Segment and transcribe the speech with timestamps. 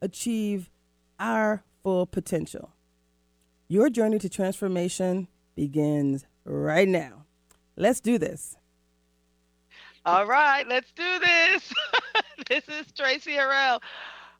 [0.00, 0.70] achieve
[1.18, 2.70] our full potential.
[3.68, 7.24] Your journey to transformation begins right now.
[7.76, 8.56] Let's do this.
[10.04, 11.72] All right, let's do this.
[12.48, 13.80] this is Tracy Harrell.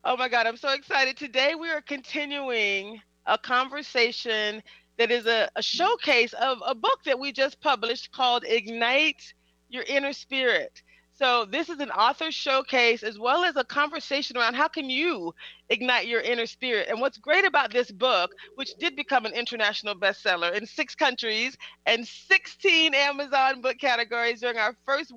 [0.04, 1.16] Oh my God, I'm so excited.
[1.16, 4.62] Today we are continuing a conversation
[4.96, 9.34] that is a, a showcase of a book that we just published called Ignite
[9.68, 10.82] Your Inner Spirit.
[11.20, 15.34] So this is an author showcase as well as a conversation around how can you
[15.68, 16.88] ignite your inner spirit.
[16.88, 21.58] And what's great about this book, which did become an international bestseller in six countries
[21.84, 25.12] and 16 Amazon book categories during our first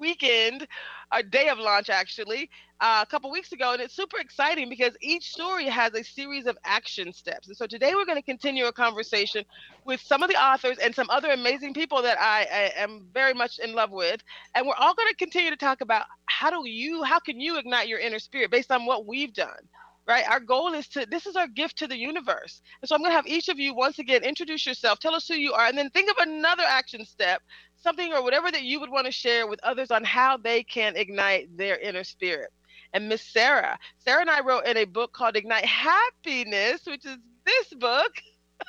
[0.00, 0.66] weekend,
[1.12, 3.72] our day of launch actually, uh, a couple weeks ago.
[3.72, 7.48] And it's super exciting because each story has a series of action steps.
[7.48, 9.44] And so today we're going to continue a conversation
[9.84, 13.34] with some of the authors and some other amazing people that I, I am very
[13.34, 14.22] much in love with.
[14.54, 17.58] And we're all going to continue to talk about how do you, how can you
[17.58, 19.68] ignite your inner spirit based on what we've done
[20.10, 20.28] right?
[20.28, 22.62] Our goal is to, this is our gift to the universe.
[22.82, 25.28] And so I'm going to have each of you once again introduce yourself, tell us
[25.28, 27.42] who you are, and then think of another action step
[27.80, 30.96] something or whatever that you would want to share with others on how they can
[30.96, 32.50] ignite their inner spirit.
[32.92, 37.18] And Miss Sarah, Sarah and I wrote in a book called Ignite Happiness, which is
[37.46, 38.12] this book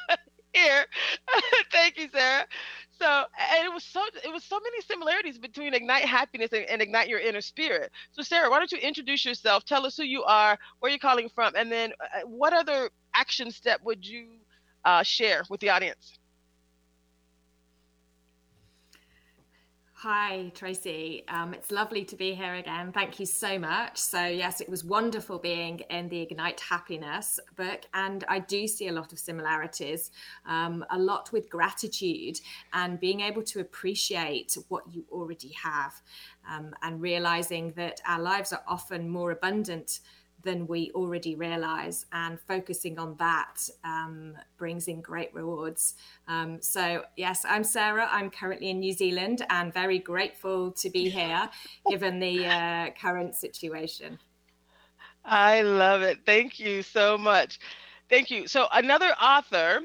[0.54, 0.86] here.
[1.72, 2.45] Thank you, Sarah.
[3.00, 6.82] So, and it was so it was so many similarities between Ignite Happiness and, and
[6.82, 7.92] Ignite Your Inner Spirit.
[8.12, 9.66] So, Sarah, why don't you introduce yourself?
[9.66, 13.52] Tell us who you are, where you're calling from, and then uh, what other action
[13.52, 14.28] step would you
[14.86, 16.20] uh, share with the audience?
[20.04, 21.23] Hi, Tracy.
[21.28, 22.92] Um, it's lovely to be here again.
[22.92, 24.00] Thank you so much.
[24.00, 28.88] So, yes, it was wonderful being in the Ignite Happiness book, and I do see
[28.88, 30.10] a lot of similarities,
[30.48, 32.40] um, a lot with gratitude
[32.73, 36.02] and being able to appreciate what you already have,
[36.50, 40.00] um, and realizing that our lives are often more abundant
[40.44, 42.06] than we already realize.
[42.12, 45.96] And focusing on that um, brings in great rewards.
[46.28, 48.08] Um, so, yes, I'm Sarah.
[48.12, 51.50] I'm currently in New Zealand and very grateful to be here
[51.90, 54.20] given the uh, current situation.
[55.24, 56.20] I love it.
[56.26, 57.60] Thank you so much.
[58.10, 58.48] Thank you.
[58.48, 59.82] So, another author,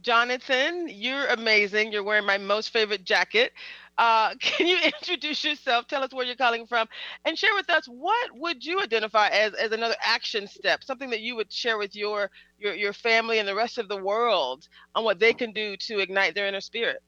[0.00, 1.92] Jonathan, you're amazing.
[1.92, 3.52] You're wearing my most favorite jacket.
[3.98, 5.86] Uh, can you introduce yourself?
[5.88, 6.86] Tell us where you're calling from,
[7.24, 11.20] and share with us what would you identify as, as another action step, something that
[11.20, 15.04] you would share with your, your your family and the rest of the world on
[15.04, 17.02] what they can do to ignite their inner spirit.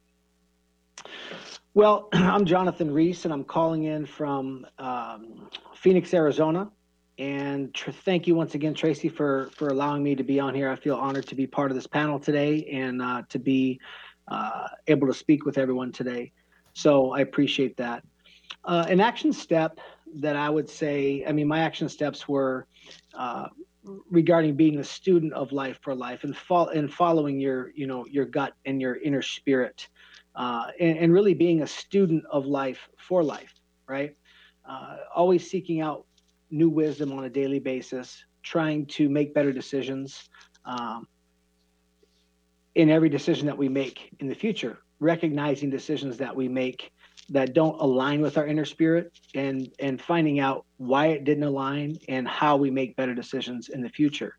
[1.75, 6.71] Well, I'm Jonathan Reese, and I'm calling in from um, Phoenix, Arizona.
[7.19, 10.71] And tr- thank you once again, Tracy, for for allowing me to be on here.
[10.71, 13.79] I feel honored to be part of this panel today and uh, to be
[14.29, 16.33] uh, able to speak with everyone today.
[16.75, 18.05] So I appreciate that.
[18.65, 19.79] Uh, an action step
[20.17, 22.67] that I would say, I mean, my action steps were
[23.15, 23.49] uh,
[24.11, 28.07] regarding being a student of life for life and, fo- and following your, you know,
[28.07, 29.89] your gut and your inner spirit,
[30.35, 33.55] uh, and, and, really being a student of life for life,
[33.87, 34.17] right?
[34.69, 36.05] Uh, always seeking out
[36.51, 40.29] new wisdom on a daily basis, trying to make better decisions
[40.65, 41.07] um,
[42.75, 46.93] in every decision that we make in the future recognizing decisions that we make
[47.31, 51.99] that don't align with our inner spirit and and finding out why it didn't align
[52.09, 54.37] and how we make better decisions in the future.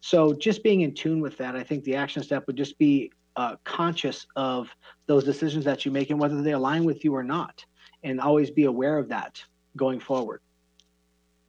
[0.00, 3.10] So just being in tune with that i think the action step would just be
[3.36, 4.70] uh, conscious of
[5.06, 7.64] those decisions that you make and whether they align with you or not
[8.04, 9.42] and always be aware of that
[9.76, 10.40] going forward.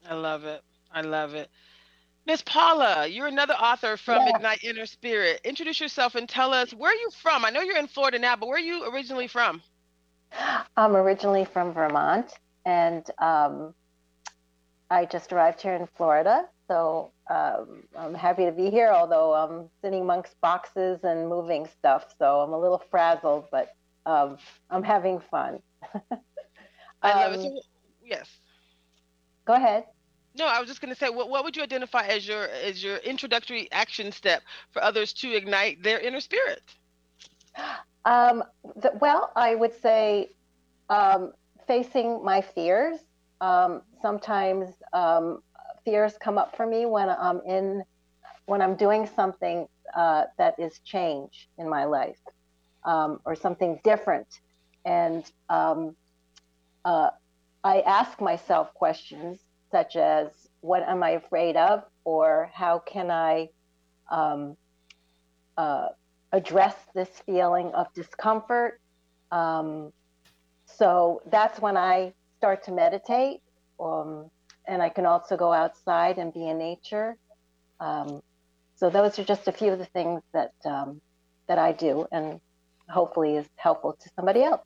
[0.10, 0.64] I love it.
[0.92, 1.50] I love it
[2.26, 4.36] Miss Paula, you're another author from yeah.
[4.36, 5.42] Ignite Inner Spirit.
[5.44, 7.46] Introduce yourself and tell us where are you from?
[7.46, 9.62] I know you're in Florida now, but where are you originally from?
[10.76, 12.34] I'm originally from Vermont,
[12.66, 13.76] and um,
[14.90, 16.46] I just arrived here in Florida.
[16.68, 22.16] So um, I'm happy to be here, although I'm sitting amongst boxes and moving stuff.
[22.18, 23.76] So I'm a little frazzled, but
[24.08, 24.38] um,
[24.72, 25.60] I'm having fun.
[27.04, 27.46] I love it.
[27.46, 27.54] Um,
[28.04, 28.28] yes.
[29.46, 29.86] Go ahead.
[30.38, 32.84] No, I was just going to say, what, what would you identify as your as
[32.84, 36.62] your introductory action step for others to ignite their inner spirit?
[38.06, 38.44] Um,
[38.76, 40.32] the, well, I would say
[40.90, 41.34] um,
[41.68, 43.00] facing my fears.
[43.42, 45.42] Um, sometimes um,
[45.84, 47.84] fears come up for me when I'm in
[48.46, 52.20] when I'm doing something uh, that is change in my life
[52.84, 54.42] um, or something different,
[54.86, 55.96] and um,
[56.84, 57.10] uh,
[57.64, 59.40] I ask myself questions
[59.72, 60.28] such as,
[60.62, 63.50] "What am I afraid of?" or "How can I?"
[64.10, 64.58] Um,
[65.58, 65.88] uh,
[66.32, 68.80] address this feeling of discomfort.
[69.32, 69.94] Um,
[70.66, 73.42] so that's when I start to meditate.
[73.80, 74.30] Um,
[74.68, 77.18] and I can also go outside and be in nature.
[77.80, 78.22] Um,
[78.76, 81.02] so those are just a few of the things that um,
[81.48, 82.42] that I do, and
[82.90, 84.62] hopefully is helpful to somebody else.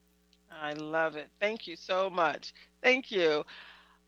[0.52, 1.30] I love it.
[1.40, 2.54] Thank you so much.
[2.82, 3.44] Thank you.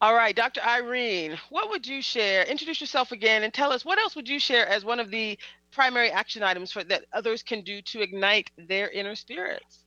[0.01, 0.61] All right, Dr.
[0.61, 2.43] Irene, what would you share?
[2.45, 5.37] Introduce yourself again and tell us what else would you share as one of the
[5.71, 9.85] primary action items for that others can do to ignite their inner spirits?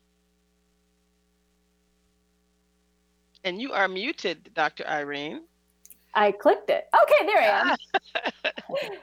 [3.43, 4.87] And you are muted, Dr.
[4.87, 5.43] Irene.
[6.14, 6.84] I clicked it.
[6.94, 7.76] Okay, there I am.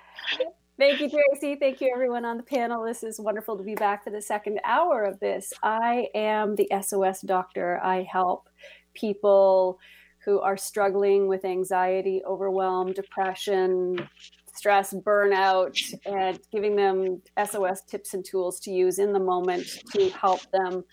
[0.79, 1.57] Thank you, Tracy.
[1.59, 2.85] Thank you, everyone on the panel.
[2.85, 5.51] This is wonderful to be back for the second hour of this.
[5.61, 7.81] I am the SOS doctor.
[7.83, 8.47] I help
[8.93, 9.77] people
[10.25, 14.07] who are struggling with anxiety, overwhelm, depression,
[14.53, 20.09] stress, burnout, and giving them SOS tips and tools to use in the moment to
[20.09, 20.83] help them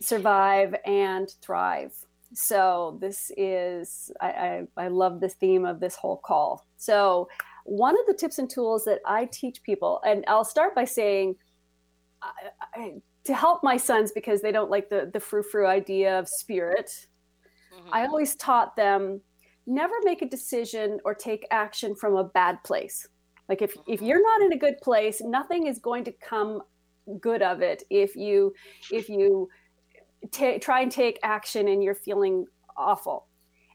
[0.00, 1.92] survive and thrive.
[2.34, 6.66] So this is I, I, I love the theme of this whole call.
[6.76, 7.28] So
[7.64, 11.36] one of the tips and tools that I teach people, and I'll start by saying
[12.22, 12.30] I,
[12.74, 12.92] I,
[13.24, 17.06] to help my sons because they don't like the the frou frou idea of spirit.
[17.76, 17.88] Mm-hmm.
[17.92, 19.20] I always taught them
[19.66, 23.08] never make a decision or take action from a bad place.
[23.48, 24.06] Like if if mm-hmm.
[24.06, 26.62] you're not in a good place, nothing is going to come
[27.20, 28.52] good of it if you
[28.90, 29.48] if you
[30.32, 32.46] t- try and take action and you're feeling
[32.76, 33.26] awful.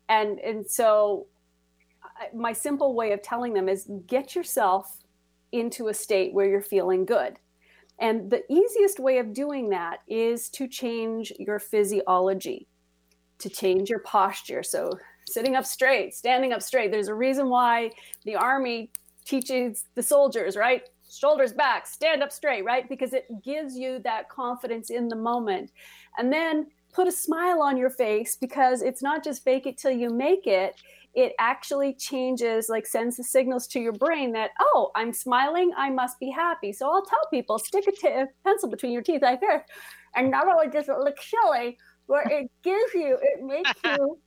[0.10, 1.28] And and so
[2.34, 5.04] my simple way of telling them is get yourself
[5.52, 7.40] into a state where you're feeling good.
[8.00, 12.68] And the easiest way of doing that is to change your physiology,
[13.42, 14.64] to change your posture.
[14.64, 14.92] So,
[15.28, 16.92] sitting up straight, standing up straight.
[16.92, 17.92] There's a reason why
[18.26, 18.92] the army
[19.26, 20.84] teaches the soldiers, right?
[21.10, 22.88] Shoulders back, stand up straight, right?
[22.90, 25.72] Because it gives you that confidence in the moment.
[26.18, 29.92] And then put a smile on your face because it's not just fake it till
[29.92, 30.76] you make it
[31.14, 35.90] it actually changes like sends the signals to your brain that oh i'm smiling i
[35.90, 39.42] must be happy so i'll tell people stick a t- pencil between your teeth like
[39.42, 39.62] this
[40.16, 41.78] and not only does it look silly
[42.08, 44.18] but it gives you it makes you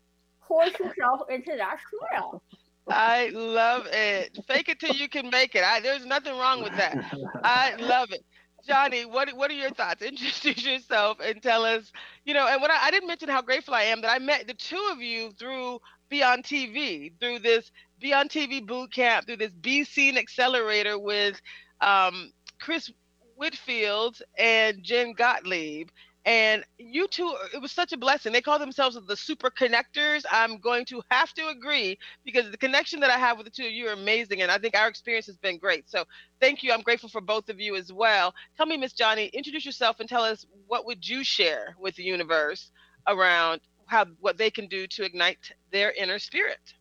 [0.49, 2.43] force yourself into that smile
[2.89, 4.39] I love it.
[4.47, 5.65] Fake it till you can make it.
[5.65, 6.95] I, there's nothing wrong with that.
[7.43, 8.23] I love it.
[8.67, 10.03] Johnny, what what are your thoughts?
[10.03, 11.93] Introduce yourself and tell us,
[12.25, 14.47] you know, and what I, I, didn't mention how grateful I am that I met
[14.47, 17.71] the two of you through Be On TV, through this
[18.01, 21.41] Be On TV boot camp, through this Be Seen Accelerator with
[21.83, 22.91] um, Chris
[23.37, 25.89] Winfield and Jen Gottlieb.
[26.27, 28.33] And you two, it was such a blessing.
[28.33, 30.23] They call themselves the super connectors.
[30.31, 33.67] I'm going to have to agree because the connection that I have with the two
[33.67, 34.41] of you are amazing.
[34.41, 35.91] And I think our experience has been great.
[35.91, 36.05] So
[36.41, 36.73] thank you.
[36.73, 38.33] I'm grateful for both of you as well.
[38.57, 42.05] Tell me, Miss Johnny, introduce yourself and tell us what would you share with the
[42.05, 42.71] universe
[43.07, 46.75] around how what they can do to ignite their inner spirit.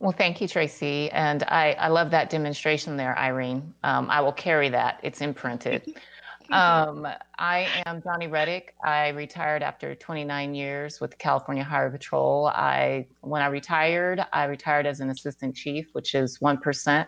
[0.00, 1.10] Well, thank you, Tracy.
[1.12, 3.72] And I, I love that demonstration there, Irene.
[3.84, 4.98] Um, I will carry that.
[5.02, 5.94] It's imprinted.
[6.50, 7.06] Um,
[7.38, 8.74] I am Johnny Reddick.
[8.84, 12.46] I retired after 29 years with California Highway Patrol.
[12.48, 17.06] I, when I retired, I retired as an assistant chief, which is 1%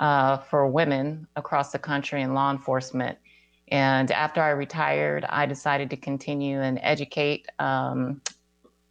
[0.00, 3.18] uh, for women across the country in law enforcement.
[3.68, 8.20] And after I retired, I decided to continue and educate um,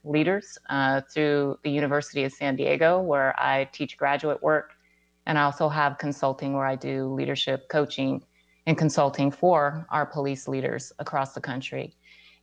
[0.04, 4.72] leaders uh, through the University of San Diego, where I teach graduate work.
[5.25, 8.24] And I also have consulting where I do leadership coaching
[8.65, 11.96] and consulting for our police leaders across the country.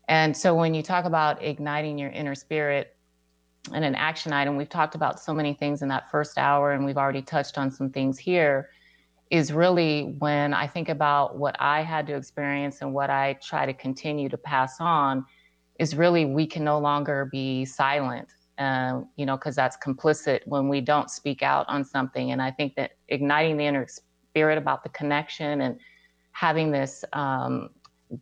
[0.08, 2.96] And so when you talk about igniting your inner spirit
[3.72, 6.84] and an action item, we've talked about so many things in that first hour, and
[6.84, 8.70] we've already touched on some things here.
[9.30, 13.66] Is really when I think about what I had to experience and what I try
[13.66, 15.26] to continue to pass on,
[15.78, 20.70] is really we can no longer be silent, uh, you know, because that's complicit when
[20.70, 22.32] we don't speak out on something.
[22.32, 23.87] And I think that igniting the inner
[24.30, 25.78] spirit about the connection and
[26.38, 27.68] having this um,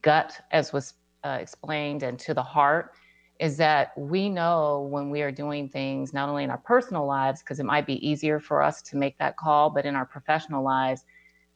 [0.00, 2.92] gut, as was uh, explained, and to the heart
[3.38, 7.42] is that we know when we are doing things, not only in our personal lives,
[7.42, 10.64] because it might be easier for us to make that call, but in our professional
[10.64, 11.04] lives,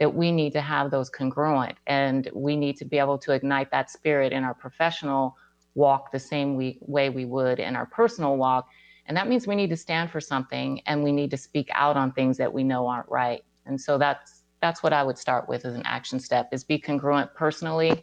[0.00, 3.70] that we need to have those congruent and we need to be able to ignite
[3.70, 5.34] that spirit in our professional
[5.74, 8.68] walk the same we, way we would in our personal walk
[9.06, 11.96] And that means we need to stand for something and we need to speak out
[11.96, 13.42] on things that we know aren't right.
[13.64, 16.78] And so that's that's what I would start with as an action step is be
[16.78, 18.02] congruent personally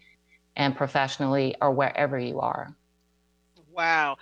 [0.56, 2.76] and professionally or wherever you are.
[3.72, 4.18] Wow.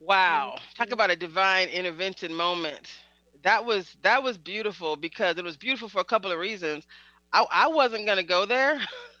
[0.00, 0.56] Wow.
[0.76, 2.90] Talk about a divine intervention moment.
[3.42, 6.86] That was that was beautiful because it was beautiful for a couple of reasons.
[7.32, 8.78] I, I wasn't gonna go there.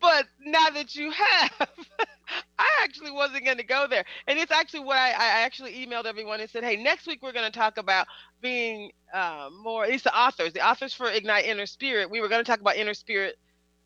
[0.00, 1.68] but now that you have,
[2.60, 4.04] I actually wasn't going to go there.
[4.26, 7.32] And it's actually what I, I actually emailed everyone and said, hey, next week we're
[7.32, 8.06] going to talk about
[8.40, 12.10] being uh, more, at least the authors, the authors for Ignite Inner Spirit.
[12.10, 13.38] We were going to talk about Inner Spirit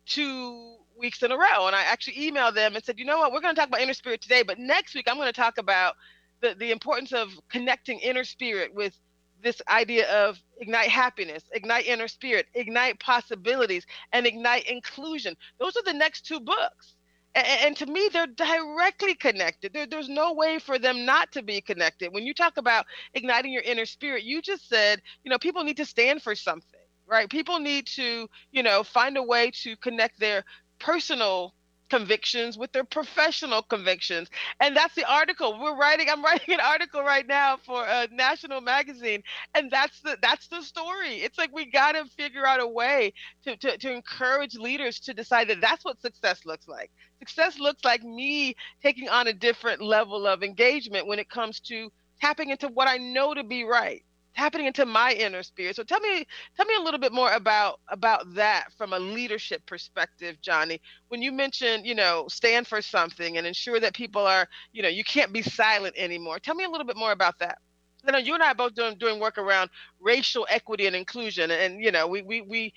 [0.05, 1.67] two weeks in a row.
[1.67, 3.81] And I actually emailed them and said, you know what, we're going to talk about
[3.81, 5.95] Inner Spirit today, but next week I'm going to talk about
[6.41, 8.93] the, the importance of connecting inner spirit with
[9.41, 15.35] this idea of ignite happiness, ignite inner spirit, ignite possibilities, and ignite inclusion.
[15.59, 16.94] Those are the next two books.
[17.35, 19.73] And, and to me, they're directly connected.
[19.73, 22.13] There, there's no way for them not to be connected.
[22.13, 25.77] When you talk about igniting your inner spirit, you just said, you know, people need
[25.77, 27.29] to stand for something, right?
[27.29, 30.45] People need to, you know, find a way to connect their
[30.79, 31.53] personal
[31.95, 34.29] convictions with their professional convictions.
[34.59, 35.59] And that's the article.
[35.61, 39.23] We're writing i'm writing an article right now for a national magazine.
[39.55, 41.15] And that's the that's the story.
[41.25, 43.13] It's like we got to figure out a way
[43.45, 46.91] to, to to encourage leaders to decide that that's what success looks like.
[47.19, 51.91] Success looks like me taking on a different level of engagement when it comes to
[52.21, 54.03] tapping into what i know to be right
[54.35, 55.75] happening into my inner spirit.
[55.75, 56.25] So tell me
[56.57, 60.81] tell me a little bit more about about that from a leadership perspective, Johnny.
[61.09, 64.89] When you mentioned, you know, stand for something and ensure that people are, you know,
[64.89, 66.39] you can't be silent anymore.
[66.39, 67.59] Tell me a little bit more about that.
[68.05, 71.83] You know, you and I both doing doing work around racial equity and inclusion, and
[71.83, 72.73] you know, we we we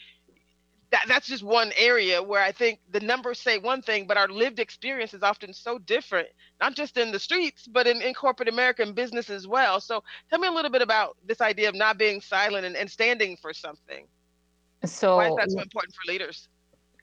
[0.91, 4.29] that, that's just one area where I think the numbers say one thing, but our
[4.29, 6.29] lived experience is often so different,
[6.61, 9.81] not just in the streets, but in, in corporate America and business as well.
[9.81, 12.91] So tell me a little bit about this idea of not being silent and, and
[12.91, 14.07] standing for something.
[14.85, 16.49] So why is that so important for leaders?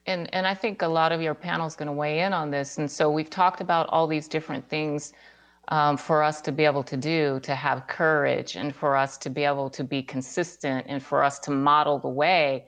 [0.07, 2.51] And and I think a lot of your panel is going to weigh in on
[2.51, 2.77] this.
[2.77, 5.13] And so we've talked about all these different things
[5.69, 9.29] um, for us to be able to do, to have courage, and for us to
[9.29, 12.65] be able to be consistent, and for us to model the way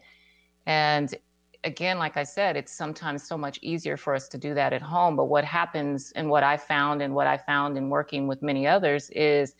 [0.67, 1.15] and
[1.63, 4.81] again, like I said, it's sometimes so much easier for us to do that at
[4.81, 5.15] home.
[5.15, 8.67] But what happens, and what I found, and what I found in working with many
[8.67, 9.55] others, is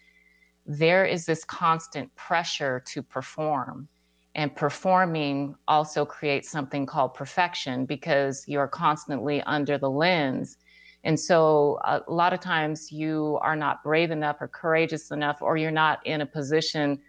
[0.66, 3.88] there is this constant pressure to perform.
[4.36, 10.58] And performing also creates something called perfection because you're constantly under the lens.
[11.04, 15.58] And so a lot of times you are not brave enough or courageous enough, or
[15.58, 17.00] you're not in a position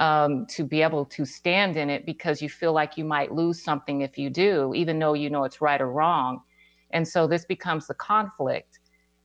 [0.00, 3.62] um, to be able to stand in it because you feel like you might lose
[3.62, 6.40] something if you do, even though you know it's right or wrong.
[6.90, 8.78] And so this becomes the conflict.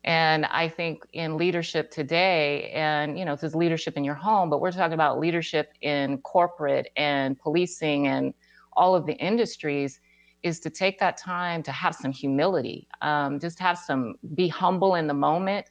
[0.03, 4.50] And I think in leadership today, and you know, this is leadership in your home,
[4.50, 8.34] but we're talking about leadership in corporate and policing and
[8.75, 10.01] all of the industries,
[10.42, 14.96] is to take that time to have some humility, um, just have some, be humble
[14.96, 15.68] in the moment.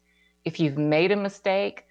[0.47, 1.85] If you've made a mistake,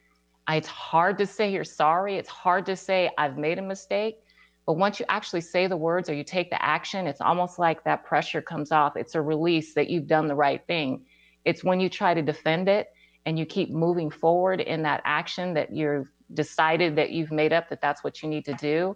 [0.49, 2.17] it's hard to say you're sorry.
[2.17, 4.19] It's hard to say I've made a mistake.
[4.65, 7.83] But once you actually say the words or you take the action, it's almost like
[7.83, 8.95] that pressure comes off.
[8.95, 11.05] It's a release that you've done the right thing.
[11.45, 12.87] It's when you try to defend it
[13.25, 17.69] and you keep moving forward in that action that you've decided that you've made up
[17.69, 18.95] that that's what you need to do.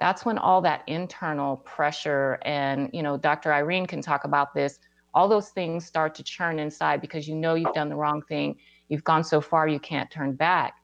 [0.00, 3.52] That's when all that internal pressure and, you know, Dr.
[3.52, 4.78] Irene can talk about this,
[5.14, 8.56] all those things start to churn inside because you know you've done the wrong thing.
[8.88, 10.74] You've gone so far you can't turn back.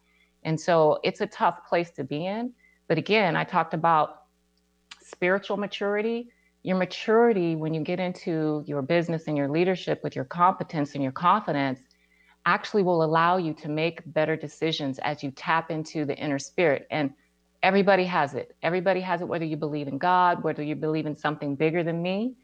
[0.44, 2.52] And so it's a tough place to be in.
[2.88, 4.22] But again, I talked about
[5.02, 6.30] spiritual maturity.
[6.62, 11.02] Your maturity, when you get into your business and your leadership with your competence and
[11.02, 11.80] your confidence,
[12.46, 16.86] actually will allow you to make better decisions as you tap into the inner spirit.
[16.90, 17.12] And
[17.62, 18.56] everybody has it.
[18.62, 22.00] Everybody has it, whether you believe in God, whether you believe in something bigger than
[22.00, 22.34] me.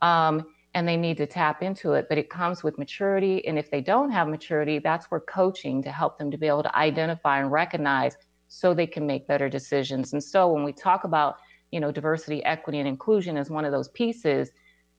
[0.00, 2.06] Um, and they need to tap into it.
[2.08, 3.46] But it comes with maturity.
[3.46, 6.62] And if they don't have maturity, that's where coaching to help them to be able
[6.62, 8.16] to identify and recognize
[8.48, 10.12] so they can make better decisions.
[10.12, 11.36] And so when we talk about,
[11.70, 14.50] you know, diversity, equity, and inclusion as one of those pieces,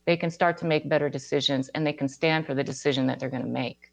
[0.04, 3.20] they can start to make better decisions and they can stand for the decision that
[3.20, 3.92] they're going to make.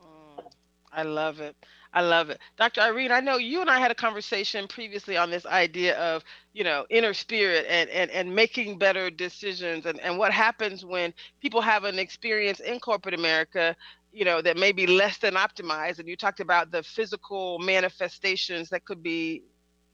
[0.00, 0.44] Mm,
[0.92, 1.56] I love it.
[1.94, 2.40] I love it.
[2.58, 2.82] Dr.
[2.82, 6.24] Irene, I know you and I had a conversation previously on this idea of,
[6.54, 11.14] you know, inner spirit and, and, and making better decisions and, and what happens when
[11.42, 13.76] people have an experience in corporate America,
[14.14, 16.00] you know, that may be less than optimized.
[16.00, 19.42] And you talked about the physical manifestations that could be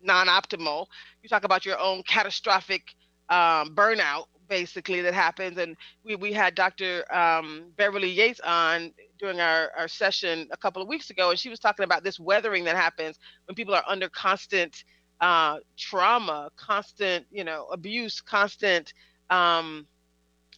[0.02, 0.88] non optimal.
[1.24, 2.94] You talk about your own catastrophic
[3.30, 5.58] um, burnout basically that happens.
[5.58, 7.06] And we, we had Dr.
[7.14, 11.50] Um, Beverly Yates on during our, our session a couple of weeks ago, and she
[11.50, 14.84] was talking about this weathering that happens when people are under constant
[15.22, 18.94] uh, trauma, constant, you know, abuse, constant
[19.30, 19.86] um,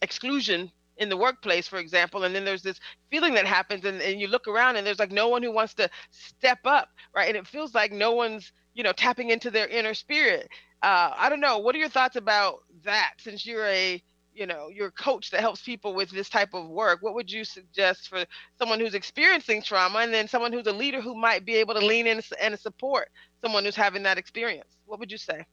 [0.01, 2.79] exclusion in the workplace, for example, and then there's this
[3.11, 5.75] feeling that happens, and, and you look around and there's like no one who wants
[5.75, 7.29] to step up, right?
[7.29, 10.49] And it feels like no one's, you know, tapping into their inner spirit.
[10.81, 11.59] Uh, I don't know.
[11.59, 13.13] What are your thoughts about that?
[13.17, 14.01] Since you're a,
[14.33, 17.31] you know, you're a coach that helps people with this type of work, what would
[17.31, 18.25] you suggest for
[18.57, 21.85] someone who's experiencing trauma, and then someone who's a leader who might be able to
[21.85, 23.09] lean in and support
[23.41, 24.77] someone who's having that experience?
[24.85, 25.45] What would you say?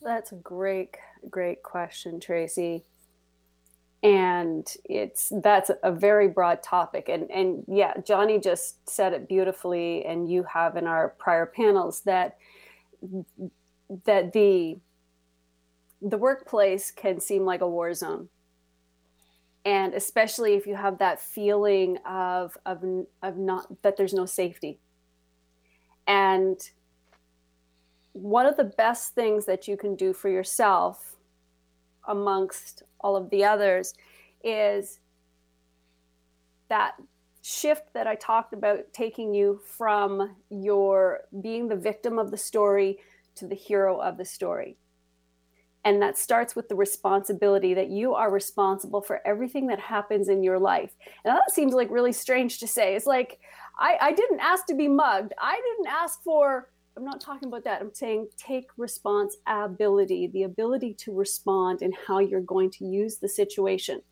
[0.00, 0.96] That's a great,
[1.28, 2.84] great question, Tracy
[4.02, 7.08] and it's that's a very broad topic.
[7.08, 12.02] And and yeah johnny just said it beautifully and you have in our prior panels
[12.02, 12.38] that
[14.04, 14.78] that the
[16.00, 18.28] the workplace can seem like a war zone.
[19.64, 22.84] And especially if you have that feeling of of
[23.22, 24.78] of not that there's no safety.
[26.06, 26.58] And
[28.12, 31.16] one of the best things that you can do for yourself
[32.08, 33.94] amongst all of the others
[34.42, 35.00] is
[36.68, 36.94] that
[37.42, 42.98] shift that I talked about taking you from your being the victim of the story
[43.36, 44.76] to the hero of the story.
[45.84, 50.42] And that starts with the responsibility that you are responsible for everything that happens in
[50.42, 50.90] your life.
[51.24, 52.94] And that seems like really strange to say.
[52.96, 53.38] It's like,
[53.78, 55.32] I, I didn't ask to be mugged.
[55.40, 57.80] I didn't ask for I'm not talking about that.
[57.80, 63.28] I'm saying take responsibility, the ability to respond and how you're going to use the
[63.28, 64.02] situation.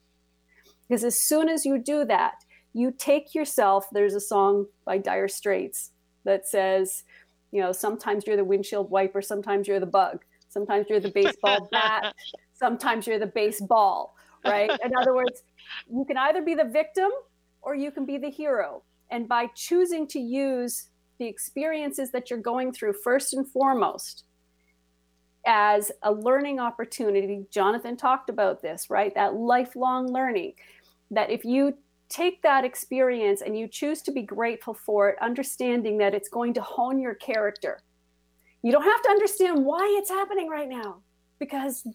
[0.88, 3.86] Because as soon as you do that, you take yourself.
[3.90, 5.90] There's a song by Dire Straits
[6.22, 7.02] that says,
[7.50, 11.68] you know, sometimes you're the windshield wiper, sometimes you're the bug, sometimes you're the baseball
[11.72, 12.14] bat,
[12.54, 14.14] sometimes you're the baseball,
[14.44, 14.70] right?
[14.84, 15.42] In other words,
[15.92, 17.10] you can either be the victim
[17.62, 18.84] or you can be the hero.
[19.10, 20.88] And by choosing to use
[21.18, 24.24] the experiences that you're going through first and foremost
[25.46, 27.46] as a learning opportunity.
[27.50, 29.14] Jonathan talked about this, right?
[29.14, 30.54] That lifelong learning.
[31.10, 35.98] That if you take that experience and you choose to be grateful for it, understanding
[35.98, 37.80] that it's going to hone your character.
[38.62, 41.02] You don't have to understand why it's happening right now
[41.38, 41.86] because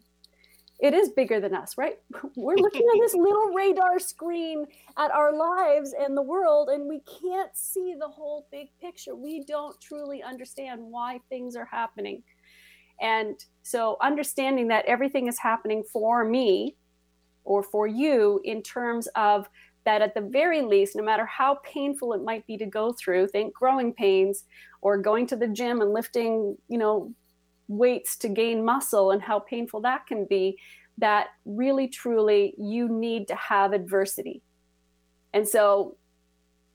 [0.82, 2.00] it is bigger than us, right?
[2.36, 4.66] We're looking at this little radar screen
[4.98, 9.16] at our lives and the world, and we can't see the whole big picture.
[9.16, 12.24] We don't truly understand why things are happening.
[13.00, 16.76] And so, understanding that everything is happening for me
[17.44, 19.48] or for you in terms of
[19.86, 23.28] that, at the very least, no matter how painful it might be to go through,
[23.28, 24.46] think growing pains
[24.82, 27.12] or going to the gym and lifting, you know,
[27.72, 30.58] weights to gain muscle and how painful that can be,
[30.98, 34.42] that really truly you need to have adversity.
[35.34, 35.96] And so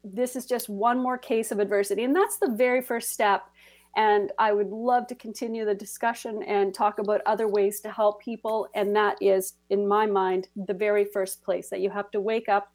[0.02, 2.04] this is just one more case of adversity.
[2.04, 3.42] And that's the very first step.
[3.96, 8.20] And I would love to continue the discussion and talk about other ways to help
[8.20, 8.68] people.
[8.74, 12.48] And that is, in my mind, the very first place that you have to wake
[12.48, 12.72] up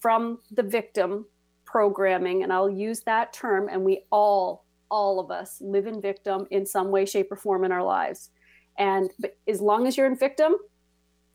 [0.00, 1.26] from the victim
[1.64, 2.42] programming.
[2.42, 3.68] And I'll use that term.
[3.68, 7.64] And we all all of us live in victim in some way, shape, or form
[7.64, 8.30] in our lives.
[8.78, 9.10] And
[9.48, 10.56] as long as you're in victim,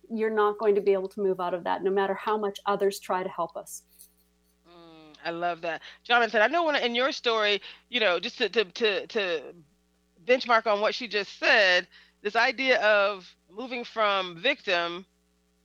[0.09, 2.59] you're not going to be able to move out of that, no matter how much
[2.67, 3.81] others try to help us.
[4.69, 6.29] Mm, I love that, Jonathan.
[6.31, 9.41] Said, I know when in your story, you know, just to, to to to
[10.23, 11.87] benchmark on what she just said,
[12.21, 15.05] this idea of moving from victim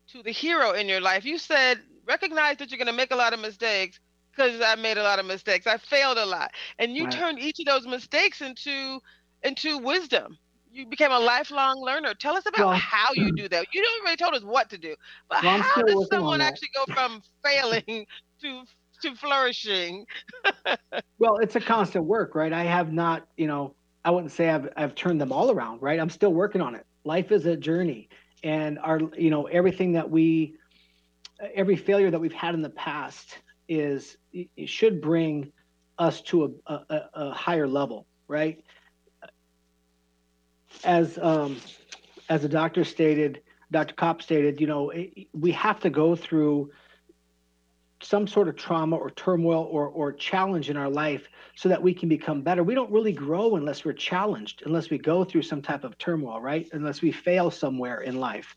[0.09, 1.25] to the hero in your life.
[1.25, 4.01] You said recognize that you're going to make a lot of mistakes,
[4.35, 5.67] because I made a lot of mistakes.
[5.67, 6.51] I failed a lot.
[6.79, 7.13] And you right.
[7.13, 9.01] turned each of those mistakes into
[9.43, 10.39] into wisdom.
[10.73, 12.15] You became a lifelong learner.
[12.15, 13.67] Tell us about well, how you do that.
[13.73, 14.95] You don't really told us what to do,
[15.29, 18.07] but well, how does someone actually go from failing
[18.43, 18.63] to
[19.03, 20.07] to flourishing?
[21.19, 22.53] well, it's a constant work, right?
[22.53, 26.01] I have not, you know, I wouldn't say I've I've turned them all around, right?
[26.01, 26.87] I'm still working on it.
[27.05, 28.09] Life is a journey,
[28.43, 30.55] and our, you know, everything that we,
[31.55, 33.39] every failure that we've had in the past
[33.73, 35.53] is it should bring
[35.99, 38.65] us to a, a, a higher level, right?
[40.85, 41.59] As um,
[42.29, 43.95] as the doctor stated, Dr.
[43.95, 44.93] Kopp stated, you know,
[45.33, 46.71] we have to go through
[48.03, 51.95] some sort of trauma or turmoil or, or challenge in our life so that we
[51.95, 52.65] can become better.
[52.65, 56.41] We don't really grow unless we're challenged, unless we go through some type of turmoil,
[56.41, 56.69] right?
[56.73, 58.57] Unless we fail somewhere in life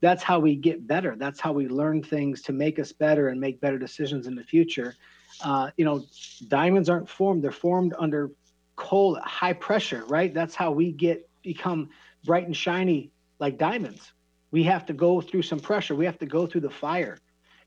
[0.00, 1.16] that's how we get better.
[1.18, 4.44] That's how we learn things to make us better and make better decisions in the
[4.44, 4.94] future.
[5.42, 6.04] Uh, you know,
[6.48, 8.30] diamonds aren't formed; they're formed under
[8.76, 10.32] cold, high pressure, right?
[10.32, 11.88] That's how we get become
[12.24, 14.12] bright and shiny like diamonds.
[14.50, 15.94] We have to go through some pressure.
[15.94, 17.18] We have to go through the fire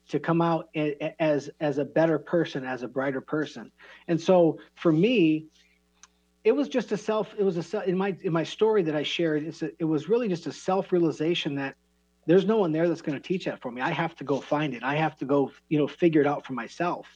[0.10, 0.70] to come out
[1.20, 3.72] as as a better person, as a brighter person.
[4.08, 5.48] And so for me,
[6.44, 7.34] it was just a self.
[7.38, 9.44] It was a in my in my story that I shared.
[9.62, 11.76] A, it was really just a self realization that
[12.30, 13.82] there's no one there that's going to teach that for me.
[13.82, 14.84] I have to go find it.
[14.84, 17.08] I have to go, you know, figure it out for myself.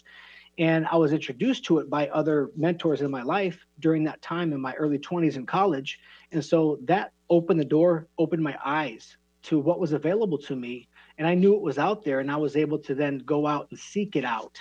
[0.58, 4.54] And I was introduced to it by other mentors in my life during that time
[4.54, 6.00] in my early 20s in college.
[6.32, 10.88] And so that opened the door, opened my eyes to what was available to me.
[11.20, 13.68] And I knew it was out there, and I was able to then go out
[13.70, 14.58] and seek it out.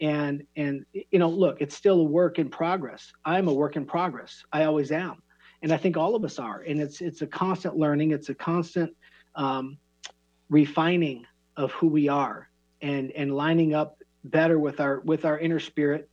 [0.00, 3.12] And and you know, look, it's still a work in progress.
[3.24, 4.42] I'm a work in progress.
[4.52, 5.22] I always am,
[5.62, 6.62] and I think all of us are.
[6.62, 8.10] And it's it's a constant learning.
[8.10, 8.92] It's a constant
[9.36, 9.78] um,
[10.52, 12.48] refining of who we are,
[12.82, 16.08] and and lining up better with our with our inner spirit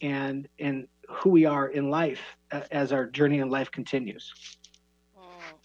[0.00, 4.32] and and who we are in life uh, as our journey in life continues.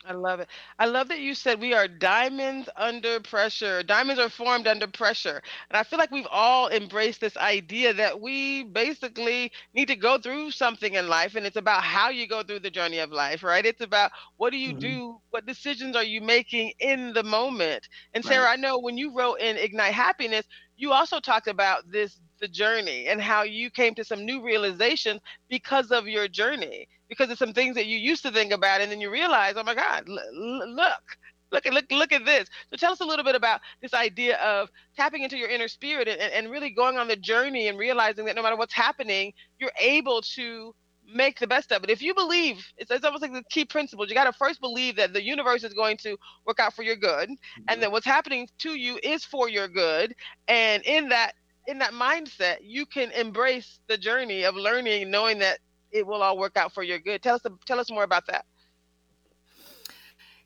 [0.07, 0.47] I love it.
[0.79, 3.83] I love that you said we are diamonds under pressure.
[3.83, 5.41] Diamonds are formed under pressure.
[5.69, 10.17] And I feel like we've all embraced this idea that we basically need to go
[10.17, 11.35] through something in life.
[11.35, 13.65] And it's about how you go through the journey of life, right?
[13.65, 14.79] It's about what do you mm-hmm.
[14.79, 15.21] do?
[15.31, 17.89] What decisions are you making in the moment?
[18.13, 18.53] And Sarah, right.
[18.57, 20.45] I know when you wrote in Ignite Happiness,
[20.77, 25.19] you also talked about this the journey and how you came to some new realizations
[25.49, 28.91] because of your journey because of some things that you used to think about and
[28.91, 31.17] then you realize oh my god l- look
[31.51, 34.37] look at look look at this so tell us a little bit about this idea
[34.37, 38.25] of tapping into your inner spirit and, and really going on the journey and realizing
[38.25, 40.73] that no matter what's happening you're able to
[41.13, 41.89] make the best of it.
[41.89, 44.09] If you believe, it's, it's almost like the key principles.
[44.09, 46.95] You got to first believe that the universe is going to work out for your
[46.95, 47.63] good, mm-hmm.
[47.67, 50.15] and that what's happening to you is for your good.
[50.47, 51.33] And in that
[51.67, 55.59] in that mindset, you can embrace the journey of learning, knowing that
[55.91, 57.21] it will all work out for your good.
[57.21, 58.45] Tell us tell us more about that.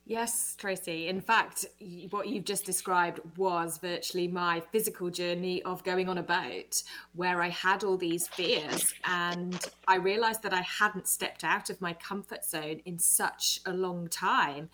[0.06, 1.08] Yes, Tracy.
[1.08, 1.66] In fact,
[2.10, 7.42] what you've just described was virtually my physical journey of going on a boat where
[7.42, 11.94] I had all these fears and I realized that I hadn't stepped out of my
[11.94, 14.70] comfort zone in such a long time.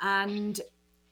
[0.00, 0.60] And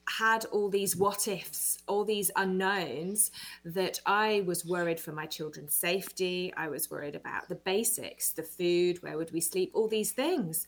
[0.09, 3.31] had all these what ifs, all these unknowns
[3.63, 6.53] that I was worried for my children's safety.
[6.57, 10.67] I was worried about the basics, the food, where would we sleep, all these things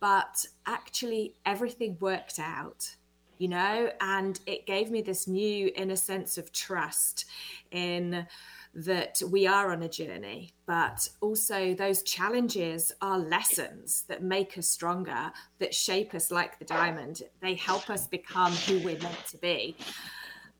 [0.00, 2.96] but actually everything worked out
[3.38, 7.26] you know and it gave me this new inner sense of trust
[7.70, 8.26] in
[8.74, 14.68] that we are on a journey but also those challenges are lessons that make us
[14.68, 17.22] stronger that shape us like the diamond.
[17.40, 19.76] They help us become who we're meant to be.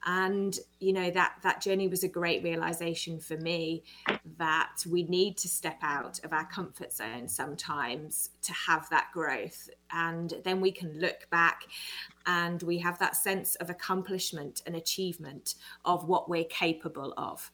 [0.04, 3.84] And you know that that journey was a great realization for me
[4.38, 9.70] that we need to step out of our comfort zone sometimes to have that growth.
[9.92, 11.62] And then we can look back
[12.26, 17.48] and we have that sense of accomplishment and achievement of what we're capable of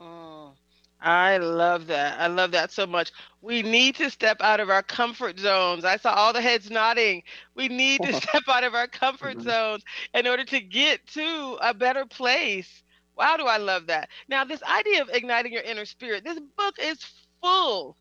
[0.00, 0.52] oh.
[1.00, 2.18] I love that.
[2.18, 3.12] I love that so much.
[3.42, 5.84] We need to step out of our comfort zones.
[5.84, 7.22] I saw all the heads nodding.
[7.54, 9.48] We need to step out of our comfort mm-hmm.
[9.48, 12.82] zones in order to get to a better place.
[13.16, 14.08] Wow, do I love that.
[14.28, 16.98] Now, this idea of igniting your inner spirit, this book is
[17.40, 17.96] full,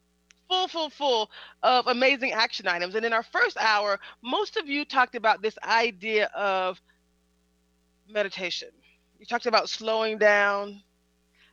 [0.50, 1.32] full, full, full
[1.64, 2.96] of amazing action items.
[2.96, 6.82] And in our first hour, most of you talked about this idea of
[8.10, 8.70] meditation.
[9.20, 10.82] You talked about slowing down,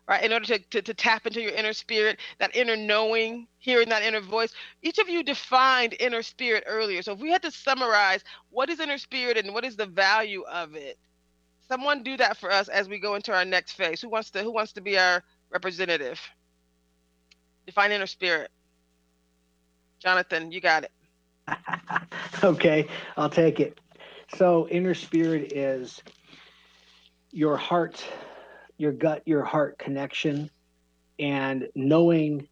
[0.09, 0.25] right?
[0.25, 4.03] In order to, to, to, tap into your inner spirit, that inner knowing, hearing that
[4.03, 4.53] inner voice.
[4.83, 7.03] Each of you defined inner spirit earlier.
[7.03, 10.43] So if we had to summarize what is inner spirit and what is the value
[10.43, 10.99] of it,
[11.69, 14.01] someone do that for us as we go into our next phase.
[14.01, 16.21] Who wants to who wants to be our representative?
[17.67, 18.51] Define inner spirit.
[20.01, 20.93] Jonathan, you got it.
[22.45, 23.79] okay, I'll take it.
[24.37, 26.03] So inner spirit is
[27.31, 28.05] your heart
[28.79, 30.51] your gut your heart connection
[31.19, 32.49] and knowing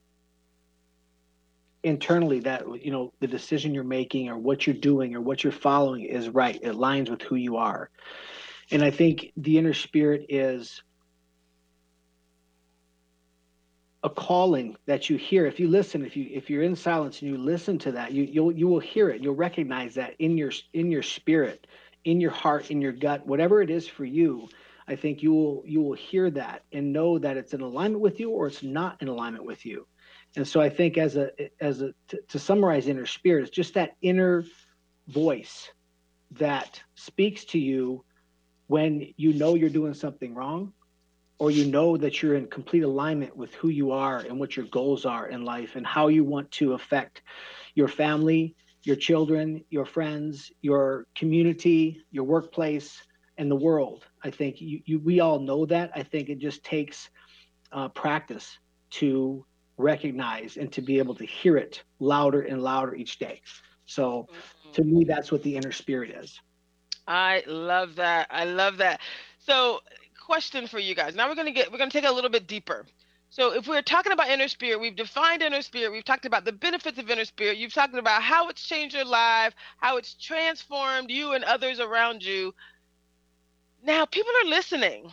[1.82, 5.52] internally that you know the decision you're making or what you're doing or what you're
[5.52, 6.56] following is right.
[6.62, 7.90] It aligns with who you are.
[8.70, 10.82] And i think the inner spirit is
[14.02, 15.46] a calling that you hear.
[15.46, 18.24] If you listen if you if you're in silence and you listen to that you
[18.24, 19.22] you'll you will hear it.
[19.22, 21.66] You'll recognize that in your in your spirit
[22.04, 24.48] in your heart in your gut whatever it is for you
[24.90, 28.18] I think you will you will hear that and know that it's in alignment with
[28.18, 29.86] you or it's not in alignment with you.
[30.36, 31.94] And so I think as a as a
[32.28, 34.44] to, summarize inner spirit, it's just that inner
[35.06, 35.70] voice
[36.32, 38.04] that speaks to you
[38.66, 40.72] when you know you're doing something wrong
[41.38, 44.66] or you know that you're in complete alignment with who you are and what your
[44.66, 47.22] goals are in life and how you want to affect
[47.74, 53.02] your family your children, your friends, your community, your workplace,
[53.40, 54.06] and the world.
[54.22, 55.90] I think you, you we all know that.
[55.94, 57.08] I think it just takes
[57.72, 58.58] uh, practice
[58.90, 59.44] to
[59.78, 63.40] recognize and to be able to hear it louder and louder each day.
[63.86, 64.72] So mm-hmm.
[64.72, 66.38] to me, that's what the inner spirit is.
[67.08, 68.28] I love that.
[68.30, 69.00] I love that.
[69.38, 69.80] So,
[70.22, 71.14] question for you guys.
[71.14, 72.86] Now we're gonna get we're gonna take it a little bit deeper.
[73.30, 76.52] So if we're talking about inner spirit, we've defined inner spirit, we've talked about the
[76.52, 81.10] benefits of inner spirit, you've talked about how it's changed your life, how it's transformed
[81.10, 82.52] you and others around you.
[83.84, 85.12] Now people are listening.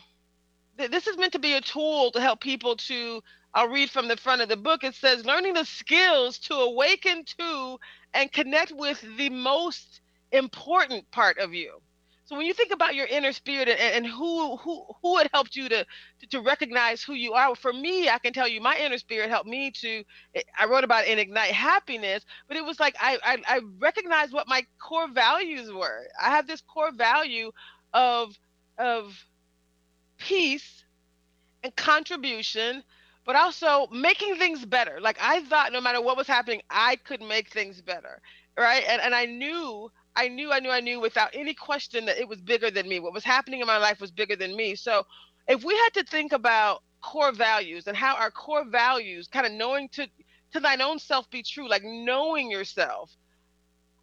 [0.77, 3.21] This is meant to be a tool to help people to
[3.53, 4.83] I'll read from the front of the book.
[4.83, 7.79] It says learning the skills to awaken to
[8.13, 10.01] and connect with the most
[10.31, 11.81] important part of you.
[12.25, 15.55] So when you think about your inner spirit and, and who who who it helped
[15.55, 18.77] you to, to, to recognize who you are, for me, I can tell you, my
[18.77, 20.03] inner spirit helped me to.
[20.59, 24.33] I wrote about it in ignite happiness, but it was like I, I I recognized
[24.33, 26.07] what my core values were.
[26.21, 27.51] I have this core value
[27.93, 28.35] of
[28.77, 29.25] of
[30.17, 30.83] peace
[31.63, 32.83] and contribution,
[33.25, 34.99] but also making things better.
[35.01, 38.21] Like I thought, no matter what was happening, I could make things better,
[38.57, 38.83] right?
[38.87, 42.27] And and I knew I knew, I knew, I knew without any question that it
[42.27, 42.99] was bigger than me.
[42.99, 44.75] What was happening in my life was bigger than me.
[44.75, 45.05] So
[45.47, 49.53] if we had to think about core values and how our core values, kind of
[49.53, 50.07] knowing to
[50.53, 53.11] to thine own self be true, like knowing yourself,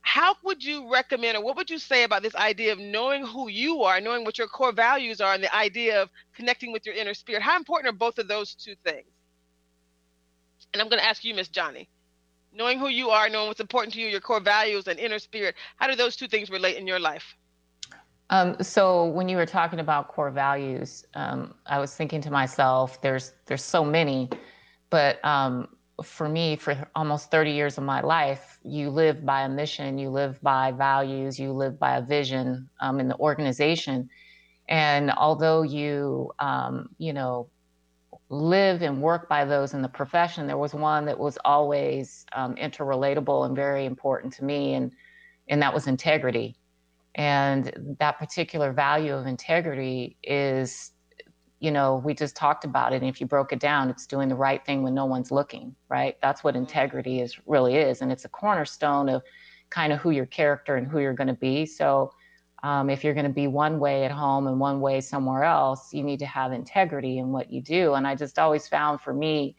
[0.05, 3.49] how would you recommend or what would you say about this idea of knowing who
[3.49, 6.95] you are, knowing what your core values are, and the idea of connecting with your
[6.95, 7.43] inner spirit?
[7.43, 9.07] How important are both of those two things?
[10.73, 11.89] And I'm going to ask you, Miss Johnny
[12.55, 15.55] knowing who you are, knowing what's important to you, your core values and inner spirit.
[15.77, 17.37] How do those two things relate in your life?
[18.31, 23.01] Um, so when you were talking about core values, um, I was thinking to myself,
[23.03, 24.31] there's there's so many,
[24.89, 25.69] but um,
[26.03, 30.11] for me, for almost 30 years of my life, you live by a mission, you
[30.11, 34.09] live by values, you live by a vision um, in the organization,
[34.69, 37.49] and although you um, you know
[38.29, 42.55] live and work by those in the profession, there was one that was always um,
[42.57, 44.91] interrelatable and very important to me, and
[45.49, 46.57] and that was integrity.
[47.17, 50.91] And that particular value of integrity is,
[51.65, 52.97] you know, we just talked about it.
[53.01, 55.75] And if you broke it down, it's doing the right thing when no one's looking,
[55.89, 56.15] right?
[56.21, 59.23] That's what integrity is really is, and it's a cornerstone of
[59.71, 61.65] kind of who your character and who you're going to be.
[61.65, 62.13] So
[62.63, 65.95] um, if you're going to be one way at home and one way somewhere else,
[65.95, 67.95] you need to have integrity in what you do.
[67.95, 69.57] And I just always found for me,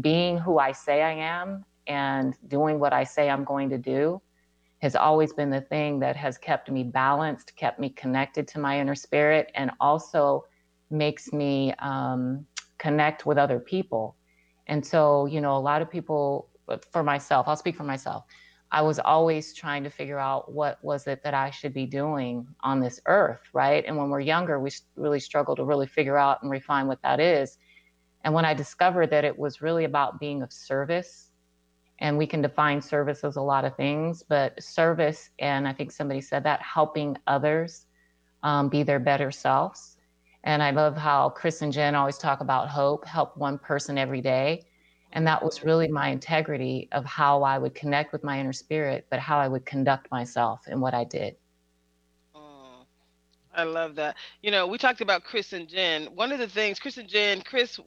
[0.00, 4.22] being who I say I am and doing what I say I'm going to do
[4.80, 8.80] has always been the thing that has kept me balanced, kept me connected to my
[8.80, 10.44] inner spirit, and also
[10.90, 12.46] makes me um,
[12.78, 14.16] connect with other people.
[14.66, 16.48] And so, you know, a lot of people,
[16.92, 18.24] for myself, I'll speak for myself
[18.74, 22.44] I was always trying to figure out what was it that I should be doing
[22.60, 23.84] on this earth, right?
[23.86, 27.20] And when we're younger, we really struggle to really figure out and refine what that
[27.20, 27.56] is.
[28.24, 31.30] And when I discovered that it was really about being of service,
[32.00, 35.92] and we can define service as a lot of things, but service, and I think
[35.92, 37.86] somebody said that, helping others
[38.42, 39.93] um, be their better selves.
[40.44, 44.20] And I love how Chris and Jen always talk about hope, help one person every
[44.20, 44.64] day.
[45.12, 49.06] And that was really my integrity of how I would connect with my inner spirit,
[49.10, 51.36] but how I would conduct myself and what I did.
[52.36, 52.84] Mm,
[53.54, 54.16] I love that.
[54.42, 56.06] You know, we talked about Chris and Jen.
[56.14, 57.80] One of the things, Chris and Jen, Chris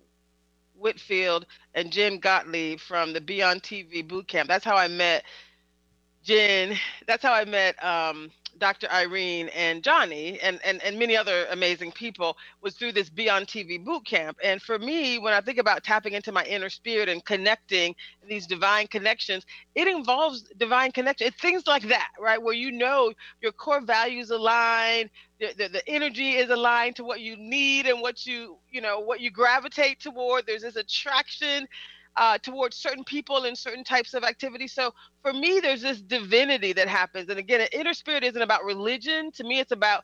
[0.76, 4.48] Winfield and Jen Gottlieb from the Be On TV boot camp.
[4.48, 5.26] That's how I met
[6.24, 6.76] Jen.
[7.06, 8.88] That's how I met um, Dr.
[8.92, 13.46] Irene and Johnny and, and, and many other amazing people was through this Be On
[13.46, 14.38] TV boot camp.
[14.44, 17.96] And for me, when I think about tapping into my inner spirit and connecting
[18.28, 21.28] these divine connections, it involves divine connection.
[21.28, 22.42] It's things like that, right?
[22.42, 27.22] Where you know your core values align, the, the, the energy is aligned to what
[27.22, 30.46] you need and what you, you know, what you gravitate toward.
[30.46, 31.68] There's this attraction
[32.18, 34.74] uh, towards certain people and certain types of activities.
[34.74, 37.30] So for me, there's this divinity that happens.
[37.30, 39.32] And again, an inner spirit isn't about religion.
[39.34, 40.04] To me, it's about,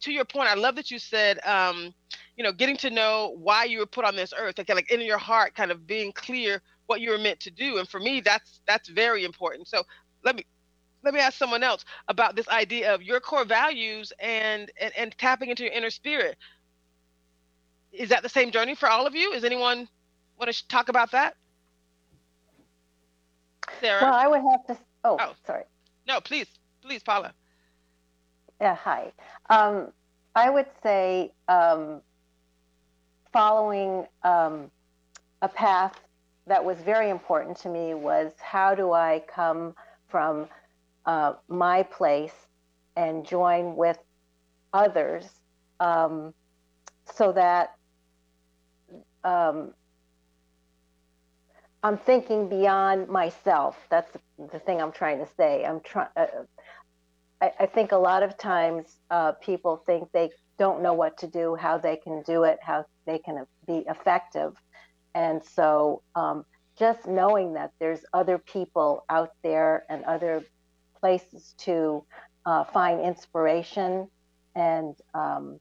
[0.00, 1.94] to your point, I love that you said, um,
[2.36, 5.00] you know, getting to know why you were put on this earth, like, like in
[5.00, 7.78] your heart, kind of being clear what you were meant to do.
[7.78, 9.68] And for me, that's that's very important.
[9.68, 9.82] So
[10.24, 10.44] let me
[11.04, 15.18] let me ask someone else about this idea of your core values and, and and
[15.18, 16.36] tapping into your inner spirit.
[17.92, 19.32] Is that the same journey for all of you?
[19.32, 19.88] Is anyone
[20.38, 21.34] want to talk about that?
[23.80, 24.02] Sarah?
[24.02, 24.78] Well, I would have to.
[25.04, 25.34] Oh, oh.
[25.46, 25.64] sorry.
[26.06, 26.46] No, please,
[26.82, 27.32] please, Paula.
[28.60, 29.12] Yeah, hi.
[29.50, 29.92] Um,
[30.34, 32.00] I would say um,
[33.32, 34.70] following um,
[35.42, 36.00] a path
[36.46, 39.74] that was very important to me was how do I come
[40.08, 40.48] from
[41.06, 42.34] uh, my place
[42.96, 43.98] and join with
[44.72, 45.24] others
[45.78, 46.32] um,
[47.14, 47.74] so that
[49.24, 49.74] um,
[51.82, 53.76] I'm thinking beyond myself.
[53.88, 54.10] That's
[54.52, 55.64] the thing I'm trying to say.
[55.64, 56.08] I'm trying.
[56.16, 56.26] Uh,
[57.40, 61.28] I, I, think a lot of times uh, people think they don't know what to
[61.28, 64.56] do, how they can do it, how they can be effective,
[65.14, 66.44] and so um,
[66.76, 70.42] just knowing that there's other people out there and other
[71.00, 72.04] places to
[72.44, 74.08] uh, find inspiration
[74.56, 75.60] and um,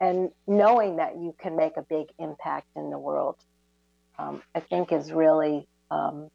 [0.00, 3.36] and knowing that you can make a big impact in the world,
[4.18, 6.30] um, I think is really um,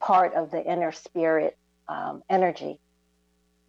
[0.00, 1.56] part of the inner spirit
[1.88, 2.78] um, energy.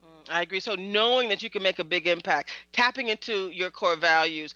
[0.03, 0.59] Mm, I agree.
[0.59, 4.53] So knowing that you can make a big impact, tapping into your core values,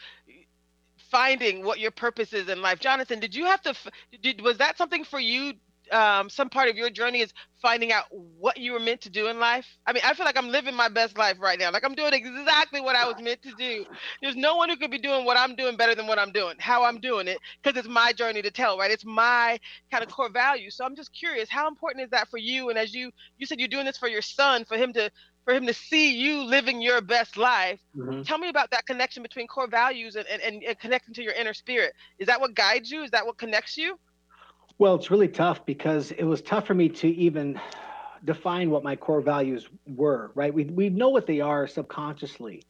[1.09, 2.79] finding what your purpose is in life.
[2.79, 3.75] Jonathan, did you have to?
[4.21, 5.53] Did was that something for you
[5.91, 9.27] um, some part of your journey is finding out what you were meant to do
[9.27, 9.65] in life?
[9.85, 11.71] I mean, I feel like I'm living my best life right now.
[11.71, 13.85] Like I'm doing exactly what I was meant to do.
[14.21, 16.55] There's no one who could be doing what I'm doing better than what I'm doing,
[16.59, 18.91] how I'm doing it, because it's my journey to tell, right?
[18.91, 19.59] It's my
[19.91, 20.69] kind of core value.
[20.69, 22.69] So I'm just curious, how important is that for you?
[22.69, 25.11] And as you you said, you're doing this for your son, for him to
[25.47, 27.79] for him to see you living your best life.
[27.95, 28.23] Mm-hmm.
[28.23, 31.53] Tell me about that connection between core values and, and, and connecting to your inner
[31.53, 31.93] spirit.
[32.19, 33.03] Is that what guides you?
[33.03, 33.97] Is that what connects you?
[34.79, 37.59] Well, it's really tough because it was tough for me to even
[38.23, 40.53] define what my core values were, right?
[40.53, 42.61] We, we know what they are subconsciously,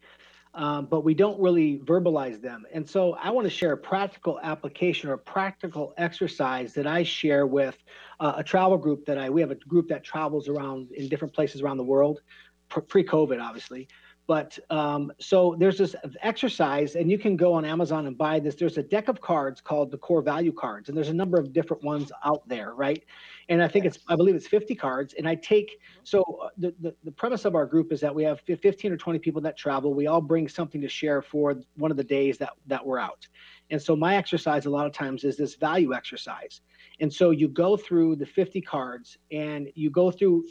[0.54, 2.64] um, but we don't really verbalize them.
[2.72, 7.02] And so I want to share a practical application or a practical exercise that I
[7.02, 7.76] share with
[8.20, 11.34] uh, a travel group that I, we have a group that travels around in different
[11.34, 12.22] places around the world,
[12.70, 13.86] pre COVID, obviously.
[14.28, 18.54] But um, so there's this exercise, and you can go on Amazon and buy this.
[18.56, 21.54] There's a deck of cards called the core value cards, and there's a number of
[21.54, 23.02] different ones out there, right?
[23.48, 25.14] And I think it's, I believe it's 50 cards.
[25.16, 28.22] And I take, so uh, the, the, the premise of our group is that we
[28.24, 29.94] have 15 or 20 people that travel.
[29.94, 33.26] We all bring something to share for one of the days that, that we're out.
[33.70, 36.60] And so my exercise a lot of times is this value exercise.
[37.00, 40.44] And so you go through the 50 cards and you go through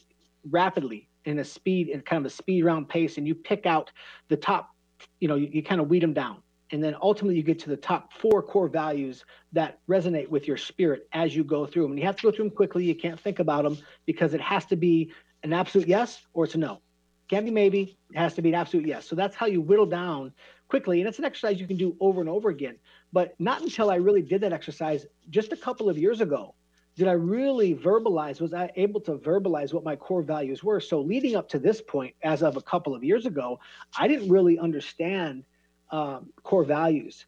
[0.50, 3.92] rapidly in a speed in kind of a speed round pace and you pick out
[4.30, 4.74] the top
[5.20, 6.38] you know you, you kind of weed them down.
[6.72, 10.58] And then ultimately you get to the top four core values that resonate with your
[10.58, 12.84] spirit as you go through them and you have to go through them quickly.
[12.84, 15.14] You can't think about them because it has to be
[15.44, 16.82] an absolute yes or it's a no.
[17.30, 17.98] Can't be maybe.
[18.12, 19.06] It has to be an absolute yes.
[19.06, 20.34] So that's how you whittle down
[20.68, 21.00] quickly.
[21.00, 22.76] And it's an exercise you can do over and over again.
[23.14, 26.54] But not until i really did that exercise just a couple of years ago
[26.98, 28.42] did I really verbalize?
[28.42, 30.80] Was I able to verbalize what my core values were?
[30.80, 33.60] So, leading up to this point, as of a couple of years ago,
[33.98, 35.44] I didn't really understand
[35.92, 37.28] um, core values,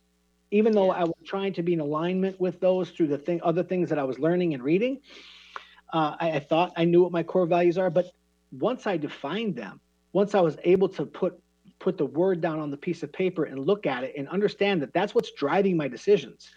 [0.49, 3.63] even though I was trying to be in alignment with those through the thing, other
[3.63, 5.01] things that I was learning and reading.
[5.93, 8.07] Uh, I, I thought I knew what my core values are, but
[8.51, 9.79] once I defined them,
[10.13, 11.39] once I was able to put
[11.77, 14.81] put the word down on the piece of paper and look at it and understand
[14.81, 16.49] that that's what's driving my decisions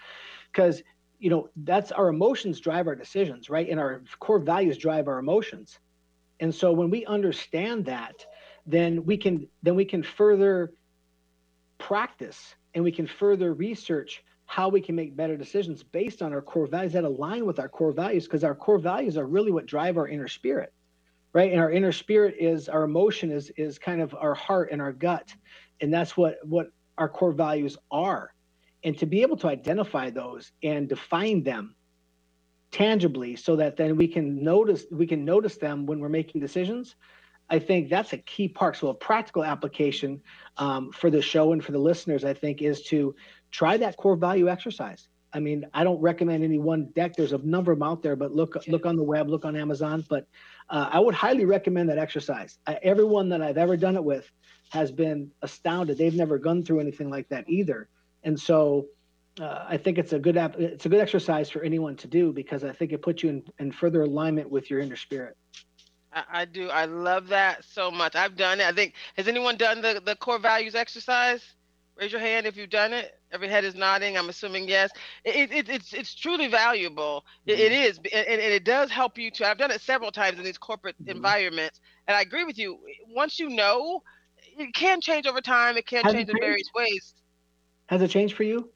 [0.51, 0.83] because
[1.23, 3.69] you know that's our emotions drive our decisions right?
[3.69, 5.79] And our core values drive our emotions.
[6.41, 8.27] And so when we understand that
[8.67, 10.73] then we can then we can further
[11.79, 16.43] practice and we can further research how we can make better decisions based on our
[16.43, 19.67] core values that align with our core values because our core values are really what
[19.67, 20.73] drive our inner spirit
[21.33, 21.53] right?
[21.53, 24.93] And our inner spirit is our emotion is is kind of our heart and our
[24.93, 25.33] gut.
[25.81, 26.67] And that's what what
[26.99, 28.35] our core values are
[28.85, 31.75] and to be able to identify those and define them
[32.71, 36.97] tangibly so that then we can notice we can notice them when we're making decisions
[37.51, 38.77] i think that's a key part.
[38.77, 40.23] So a practical application
[40.57, 43.15] um, for the show and for the listeners i think is to
[43.51, 45.09] try that core value exercise.
[45.35, 47.15] I mean i don't recommend any one deck.
[47.15, 49.55] There's a number of them out there but look look on the web look on
[49.55, 50.05] amazon.
[50.09, 50.27] But
[50.71, 52.59] uh, i would highly recommend that exercise.
[52.67, 54.31] I, everyone that i've ever done it with
[54.71, 55.99] has been astounded.
[55.99, 57.91] They've never gone through anything like that either
[58.25, 58.87] and so
[59.41, 62.33] uh, I think it's a good app, it's a good exercise for anyone to do
[62.33, 65.37] because I think it puts you in, in further alignment with your inner spirit.
[66.13, 66.69] I, I, do.
[66.69, 68.15] I love that so much.
[68.15, 68.67] I've done it.
[68.67, 71.43] I think has anyone done the, the core values exercise?
[71.97, 73.19] Raise your hand if you've done it.
[73.33, 74.17] Every head is nodding.
[74.17, 74.91] I'm assuming yes.
[75.25, 77.25] It, it, it's it's truly valuable.
[77.47, 77.51] Mm-hmm.
[77.51, 79.49] It, it is, and, and, it does help you to.
[79.49, 81.11] I've done it several times in these corporate mm-hmm.
[81.11, 82.79] environments, and I agree with you.
[83.09, 84.03] Once you know,
[84.59, 85.77] it can change over time.
[85.77, 87.15] It can change in various ways.
[87.87, 88.71] Has it changed for you?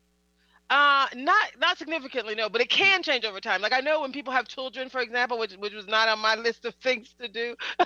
[0.69, 3.63] Uh, not not significantly, no, but it can change over time.
[3.63, 6.35] Like I know when people have children, for example, which which was not on my
[6.47, 7.55] list of things to do,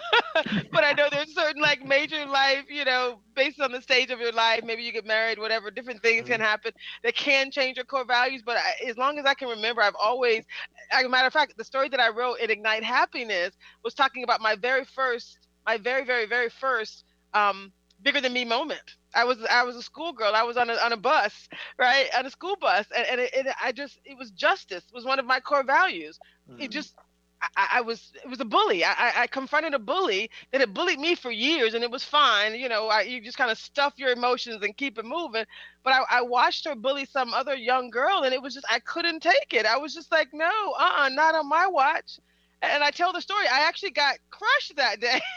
[0.72, 4.18] but I know there's certain like major life, you know, based on the stage of
[4.18, 6.32] your life, maybe you get married, whatever, different things mm-hmm.
[6.32, 8.40] can happen that can change your core values.
[8.46, 10.46] But I, as long as I can remember, I've always,
[10.90, 13.54] as a matter of fact, the story that I wrote in Ignite Happiness
[13.84, 17.04] was talking about my very first, my very very very first
[17.34, 20.34] um, bigger than me moment I was I was a schoolgirl.
[20.34, 21.48] I was on a on a bus,
[21.78, 25.04] right, on a school bus, and, and it, it, I just it was justice was
[25.04, 26.18] one of my core values.
[26.48, 26.62] Mm-hmm.
[26.62, 26.94] It just
[27.42, 28.84] I, I, was it was a bully.
[28.84, 32.54] I, I confronted a bully that had bullied me for years, and it was fine.
[32.54, 35.44] You know, I, you just kind of stuff your emotions and keep it moving.
[35.82, 38.78] But I, I watched her bully some other young girl, and it was just I
[38.80, 39.66] couldn't take it.
[39.66, 42.18] I was just like, no, uh, uh-uh, not on my watch.
[42.62, 43.46] And I tell the story.
[43.46, 45.20] I actually got crushed that day.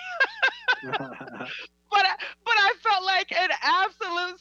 [1.93, 4.39] but I, but I felt like an absolute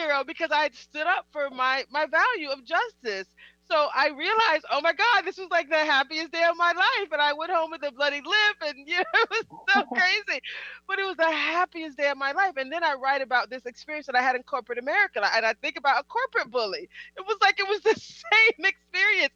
[0.00, 3.34] superhero because I had stood up for my my value of justice.
[3.64, 7.08] So I realized, oh my God, this was like the happiest day of my life.
[7.12, 10.40] And I went home with a bloody lip, and you know, it was so crazy.
[10.88, 12.54] But it was the happiest day of my life.
[12.56, 15.54] And then I write about this experience that I had in corporate America, and I
[15.54, 16.88] think about a corporate bully.
[17.16, 19.34] It was like it was the same experience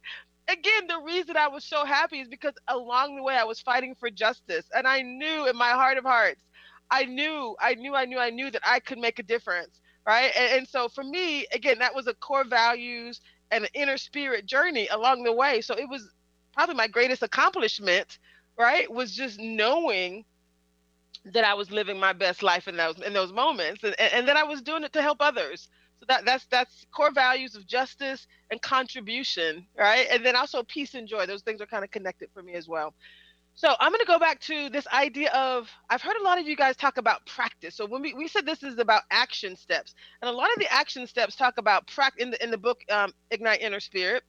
[0.49, 3.95] again, the reason I was so happy is because along the way I was fighting
[3.95, 4.65] for justice.
[4.73, 6.41] And I knew in my heart of hearts
[6.89, 10.31] I knew, I knew, I knew, I knew that I could make a difference, right?
[10.37, 14.45] And, and so for me, again, that was a core values and an inner spirit
[14.45, 15.61] journey along the way.
[15.61, 16.09] So it was
[16.53, 18.19] probably my greatest accomplishment,
[18.57, 18.91] right?
[18.91, 20.25] Was just knowing
[21.25, 24.37] that I was living my best life in those in those moments, and, and that
[24.37, 25.69] I was doing it to help others.
[25.99, 30.07] So that that's that's core values of justice and contribution, right?
[30.11, 31.25] And then also peace and joy.
[31.25, 32.93] Those things are kind of connected for me as well.
[33.57, 36.47] So I'm going to go back to this idea of I've heard a lot of
[36.47, 37.73] you guys talk about practice.
[37.75, 40.71] So when we, we said this is about action steps, and a lot of the
[40.71, 44.23] action steps talk about practice in the in the book um, Ignite Inner Spirit.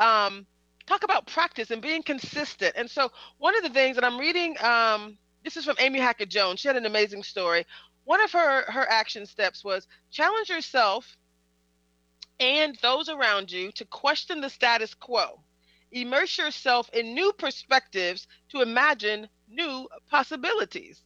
[0.00, 0.44] Um,
[0.86, 2.74] talk about practice and being consistent.
[2.76, 6.28] And so one of the things that I'm reading, um, this is from Amy Hackett
[6.28, 6.60] Jones.
[6.60, 7.64] She had an amazing story.
[8.04, 11.16] One of her her action steps was challenge yourself
[12.40, 15.40] and those around you to question the status quo
[15.94, 21.02] immerse yourself in new perspectives to imagine new possibilities.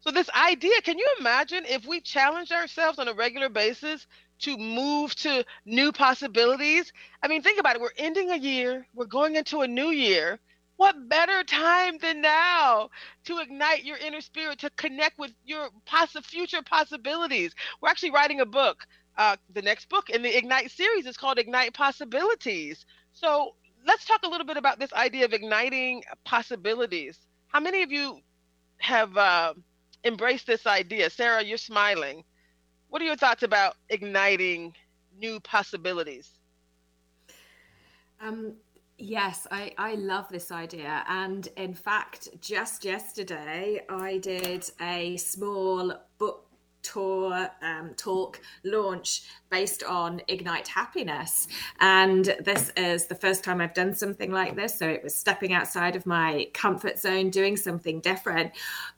[0.00, 4.06] So, this idea can you imagine if we challenge ourselves on a regular basis
[4.40, 6.92] to move to new possibilities?
[7.22, 7.82] I mean, think about it.
[7.82, 10.40] We're ending a year, we're going into a new year.
[10.76, 12.90] What better time than now
[13.24, 17.54] to ignite your inner spirit, to connect with your poss- future possibilities?
[17.80, 18.86] We're actually writing a book.
[19.16, 22.86] Uh, the next book in the Ignite series is called Ignite Possibilities.
[23.12, 27.18] So, let's talk a little bit about this idea of igniting possibilities.
[27.48, 28.20] How many of you
[28.78, 29.54] have uh,
[30.04, 31.10] embraced this idea?
[31.10, 32.24] Sarah, you're smiling.
[32.88, 34.74] What are your thoughts about igniting
[35.18, 36.30] new possibilities?
[38.20, 38.54] Um,
[38.96, 41.04] yes, I, I love this idea.
[41.08, 46.47] And in fact, just yesterday, I did a small book
[46.82, 51.48] tour um, talk launch based on ignite happiness
[51.80, 55.52] and this is the first time i've done something like this so it was stepping
[55.52, 58.52] outside of my comfort zone doing something different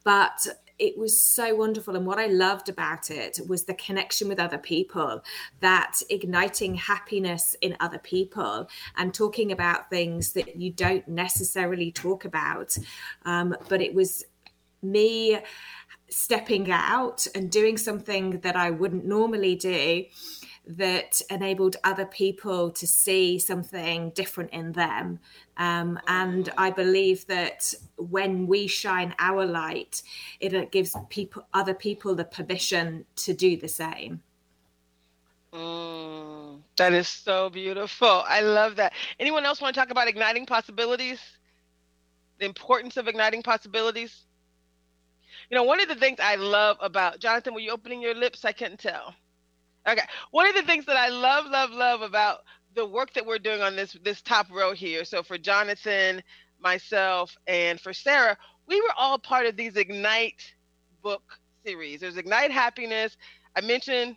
[0.04, 0.46] but
[0.80, 1.94] it was so wonderful.
[1.94, 5.22] And what I loved about it was the connection with other people,
[5.60, 8.66] that igniting happiness in other people
[8.96, 12.76] and talking about things that you don't necessarily talk about.
[13.26, 14.24] Um, but it was
[14.82, 15.38] me
[16.11, 20.04] stepping out and doing something that I wouldn't normally do
[20.66, 25.18] that enabled other people to see something different in them.
[25.56, 30.02] Um, and I believe that when we shine our light,
[30.38, 34.22] it gives people, other people, the permission to do the same.
[35.52, 38.22] Mm, that is so beautiful.
[38.26, 38.92] I love that.
[39.18, 41.20] Anyone else want to talk about igniting possibilities?
[42.38, 44.24] The importance of igniting possibilities?
[45.51, 48.44] You know, one of the things I love about Jonathan, were you opening your lips?
[48.44, 49.14] I couldn't tell.
[49.88, 50.05] Okay.
[50.30, 52.40] One of the things that I love, love, love about
[52.76, 55.05] the work that we're doing on this this top row here.
[55.05, 56.22] So for Jonathan,
[56.61, 58.36] myself, and for Sarah,
[58.68, 60.55] we were all part of these Ignite
[61.03, 61.22] book
[61.64, 62.01] series.
[62.01, 63.16] There's Ignite Happiness.
[63.57, 64.16] I mentioned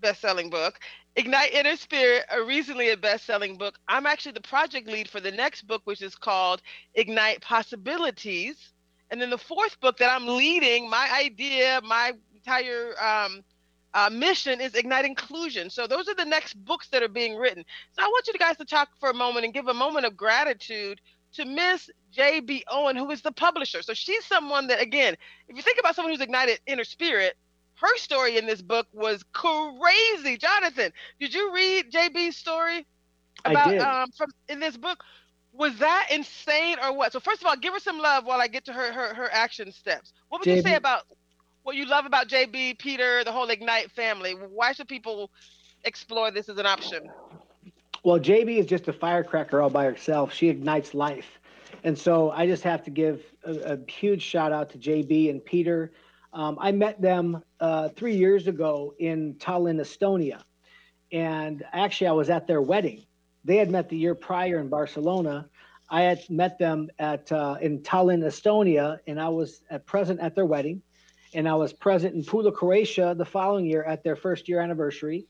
[0.00, 0.78] best-selling book.
[1.16, 3.78] Ignite Inner Spirit, a recently a best-selling book.
[3.88, 6.62] I'm actually the project lead for the next book, which is called
[6.94, 8.73] Ignite Possibilities.
[9.14, 13.44] And then the fourth book that I'm leading, my idea, my entire um,
[13.94, 15.70] uh, mission is Ignite Inclusion.
[15.70, 17.64] So those are the next books that are being written.
[17.92, 20.16] So I want you guys to talk for a moment and give a moment of
[20.16, 21.00] gratitude
[21.34, 22.64] to Miss J.B.
[22.68, 23.82] Owen, who is the publisher.
[23.82, 25.14] So she's someone that, again,
[25.48, 27.36] if you think about someone who's ignited inner spirit,
[27.76, 30.38] her story in this book was crazy.
[30.38, 32.84] Jonathan, did you read JB's story
[33.44, 35.04] about um from in this book?
[35.56, 37.12] Was that insane or what?
[37.12, 39.28] So first of all, give her some love while I get to her her, her
[39.32, 40.12] action steps.
[40.28, 41.02] What would JB, you say about
[41.62, 44.32] what you love about JB, Peter, the whole Ignite family?
[44.32, 45.30] Why should people
[45.84, 47.08] explore this as an option?
[48.02, 50.32] Well, JB is just a firecracker all by herself.
[50.32, 51.38] She ignites life.
[51.84, 55.44] And so I just have to give a, a huge shout out to JB and
[55.44, 55.92] Peter.
[56.32, 60.42] Um, I met them uh, three years ago in Tallinn, Estonia.
[61.12, 63.04] And actually, I was at their wedding.
[63.44, 65.48] They had met the year prior in Barcelona.
[65.90, 70.34] I had met them at uh, in Tallinn, Estonia, and I was at present at
[70.34, 70.82] their wedding.
[71.34, 75.26] And I was present in Pula, Croatia the following year at their first year anniversary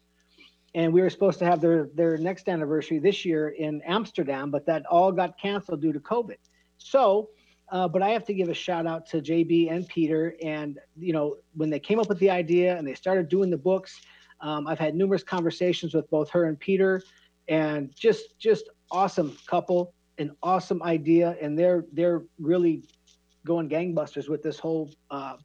[0.74, 4.66] and we were supposed to have their their next anniversary this year in Amsterdam, but
[4.66, 6.36] that all got canceled due to COVID.
[6.78, 7.30] So,
[7.70, 11.12] uh, but I have to give a shout out to JB and Peter, and you
[11.12, 14.00] know when they came up with the idea and they started doing the books,
[14.40, 17.02] um, I've had numerous conversations with both her and Peter,
[17.48, 22.82] and just just awesome couple, an awesome idea, and they're they're really
[23.46, 25.36] going gangbusters with this whole uh,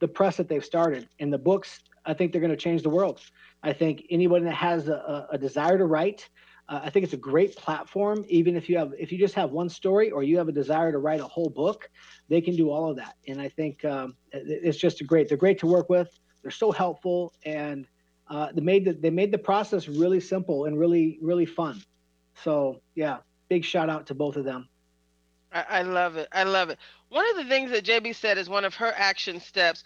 [0.00, 1.80] the press that they've started and the books.
[2.06, 3.20] I think they're going to change the world.
[3.62, 6.28] I think anyone that has a, a desire to write,
[6.68, 8.24] uh, I think it's a great platform.
[8.28, 10.92] Even if you have, if you just have one story or you have a desire
[10.92, 11.88] to write a whole book,
[12.28, 13.16] they can do all of that.
[13.26, 15.28] And I think um, it's just a great.
[15.28, 16.08] They're great to work with.
[16.42, 17.86] They're so helpful, and
[18.34, 21.82] uh, they made the, they made the process really simple and really really fun.
[22.42, 23.18] So yeah,
[23.48, 24.68] big shout out to both of them.
[25.52, 26.28] I, I love it.
[26.32, 26.78] I love it.
[27.10, 29.84] One of the things that JB said is one of her action steps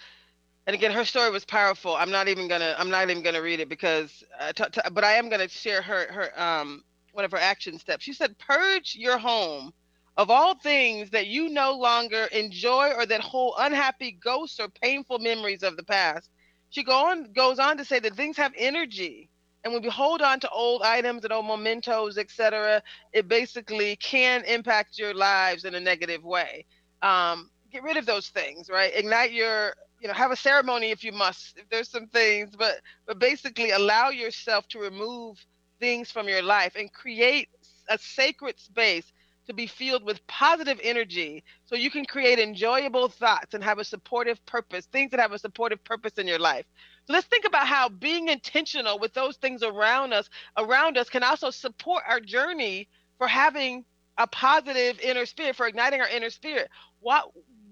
[0.68, 3.58] and again her story was powerful i'm not even gonna i'm not even gonna read
[3.58, 4.52] it because uh,
[4.92, 8.38] but i am gonna share her her um one of her action steps she said
[8.38, 9.72] purge your home
[10.18, 15.18] of all things that you no longer enjoy or that hold unhappy ghosts or painful
[15.18, 16.30] memories of the past
[16.70, 19.30] she go on goes on to say that things have energy.
[19.64, 24.44] And when we hold on to old items and old mementos etc it basically can
[24.44, 26.66] impact your lives in a negative way.
[27.02, 28.92] Um, get rid of those things right?
[28.94, 32.76] Ignite your you know have a ceremony if you must if there's some things but
[33.06, 35.44] but basically allow yourself to remove
[35.80, 37.48] things from your life and create
[37.90, 39.12] a sacred space
[39.48, 43.84] to be filled with positive energy so you can create enjoyable thoughts and have a
[43.84, 46.66] supportive purpose things that have a supportive purpose in your life
[47.06, 51.24] so let's think about how being intentional with those things around us around us can
[51.24, 52.88] also support our journey
[53.18, 53.84] for having
[54.18, 56.68] a positive inner spirit for igniting our inner spirit
[57.00, 57.30] what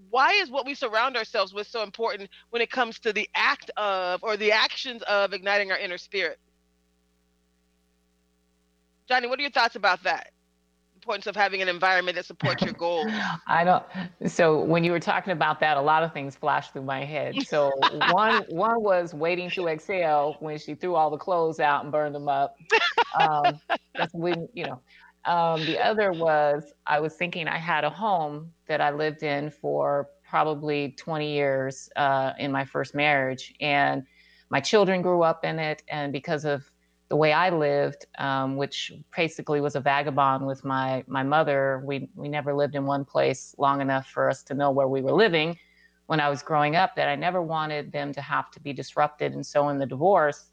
[0.09, 3.69] why is what we surround ourselves with so important when it comes to the act
[3.77, 6.39] of or the actions of igniting our inner spirit?
[9.07, 10.31] Johnny, what are your thoughts about that?
[11.07, 13.07] Importance of having an environment that supports your goals.
[13.47, 13.81] I don't.
[14.29, 17.47] So when you were talking about that, a lot of things flashed through my head.
[17.47, 17.71] So
[18.11, 22.13] one one was waiting to exhale when she threw all the clothes out and burned
[22.13, 22.57] them up.
[23.17, 23.57] Um,
[23.95, 24.81] that's when you know.
[25.23, 29.49] Um, the other was I was thinking I had a home that I lived in
[29.49, 34.03] for probably 20 years uh, in my first marriage, and
[34.49, 35.83] my children grew up in it.
[35.87, 36.69] And because of
[37.09, 42.09] the way I lived, um, which basically was a vagabond with my my mother, we
[42.15, 45.13] we never lived in one place long enough for us to know where we were
[45.13, 45.57] living.
[46.07, 49.33] When I was growing up, that I never wanted them to have to be disrupted,
[49.33, 50.51] and so in the divorce,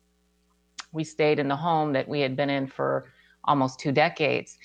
[0.93, 3.13] we stayed in the home that we had been in for
[3.45, 4.57] almost two decades.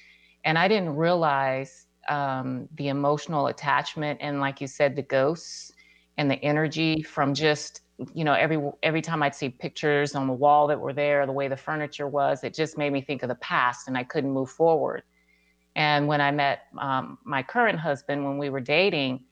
[0.46, 5.72] And I didn't realize um, the emotional attachment and, like you said, the ghosts
[6.18, 7.82] and the energy from just
[8.14, 11.32] you know every every time I'd see pictures on the wall that were there, the
[11.32, 14.32] way the furniture was, it just made me think of the past, and I couldn't
[14.32, 15.04] move forward.
[15.76, 19.24] And when I met um, my current husband, when we were dating,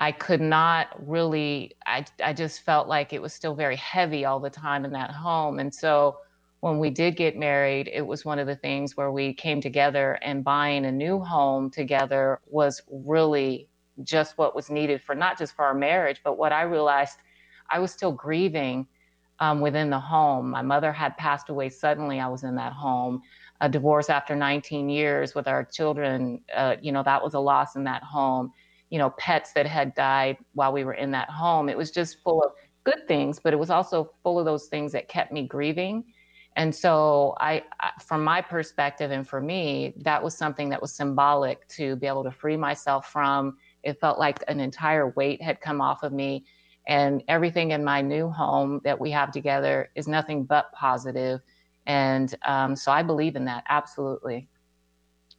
[0.00, 1.76] I could not really.
[1.86, 5.10] I I just felt like it was still very heavy all the time in that
[5.10, 6.18] home, and so
[6.60, 10.18] when we did get married, it was one of the things where we came together
[10.22, 13.66] and buying a new home together was really
[14.04, 17.16] just what was needed for not just for our marriage, but what I realized
[17.70, 18.86] I was still grieving
[19.40, 20.50] um, within the home.
[20.50, 22.20] My mother had passed away suddenly.
[22.20, 23.22] I was in that home.
[23.62, 27.76] A divorce after 19 years with our children, uh, you know, that was a loss
[27.76, 28.52] in that home.
[28.90, 31.68] You know, pets that had died while we were in that home.
[31.68, 32.52] It was just full of
[32.84, 36.04] good things, but it was also full of those things that kept me grieving.
[36.56, 37.62] And so, I,
[38.04, 42.24] from my perspective, and for me, that was something that was symbolic to be able
[42.24, 43.56] to free myself from.
[43.84, 46.44] It felt like an entire weight had come off of me.
[46.90, 51.40] And everything in my new home that we have together is nothing but positive.
[51.86, 54.48] And um, so I believe in that, absolutely.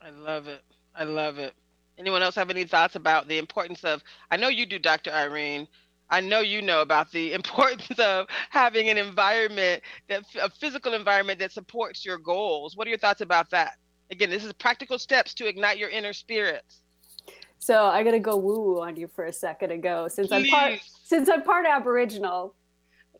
[0.01, 0.61] I love it.
[0.95, 1.53] I love it.
[1.97, 4.01] Anyone else have any thoughts about the importance of?
[4.31, 5.11] I know you do, Dr.
[5.11, 5.67] Irene.
[6.09, 11.39] I know you know about the importance of having an environment that a physical environment
[11.39, 12.77] that supports your goals.
[12.77, 13.73] What are your thoughts about that?
[14.09, 16.81] Again, this is practical steps to ignite your inner spirits.
[17.61, 20.51] So I gotta go woo woo on you for a second ago, since Please.
[20.51, 22.55] I'm part since I'm part Aboriginal,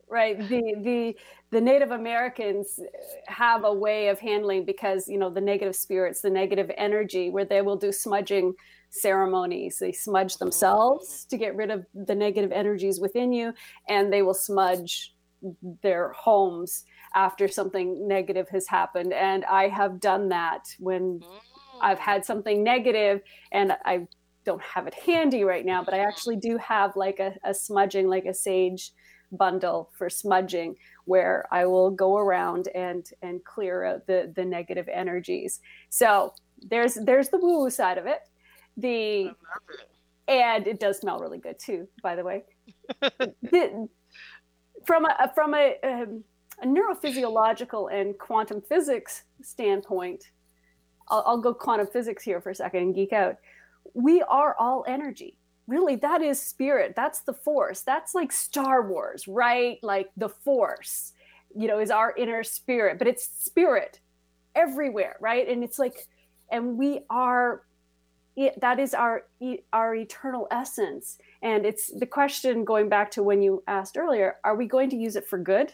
[0.10, 0.38] right?
[0.50, 1.16] The the
[1.52, 2.80] the Native Americans
[3.28, 7.46] have a way of handling because you know the negative spirits, the negative energy, where
[7.46, 8.56] they will do smudging
[8.90, 9.78] ceremonies.
[9.78, 11.30] They smudge themselves mm-hmm.
[11.30, 13.54] to get rid of the negative energies within you,
[13.90, 15.14] and they will smudge
[15.84, 16.84] their homes
[17.14, 19.14] after something negative has happened.
[19.14, 21.40] And I have done that when mm.
[21.82, 23.22] I've had something negative
[23.52, 24.08] and I
[24.46, 28.08] don't have it handy right now, but I actually do have like a, a smudging,
[28.08, 28.92] like a sage
[29.32, 30.76] bundle for smudging
[31.06, 35.60] where I will go around and and clear out the the negative energies.
[35.90, 38.20] So there's there's the woo woo side of it.
[38.78, 39.36] The it.
[40.28, 42.44] and it does smell really good too, by the way.
[43.02, 43.88] the,
[44.86, 46.24] from a from a, um,
[46.62, 50.32] a neurophysiological and quantum physics standpoint,
[51.08, 53.38] I'll, I'll go quantum physics here for a second and geek out
[53.94, 55.38] we are all energy.
[55.68, 56.94] Really that is spirit.
[56.96, 57.82] That's the force.
[57.82, 59.78] That's like star wars right?
[59.82, 61.14] Like the force
[61.56, 64.00] you know is our inner spirit but it's spirit
[64.56, 65.48] everywhere right?
[65.48, 66.08] And it's like
[66.52, 67.64] and we are
[68.58, 69.24] that is our
[69.74, 71.18] our eternal essence.
[71.42, 74.96] And it's the question going back to when you asked earlier are we going to
[74.98, 75.74] use it for good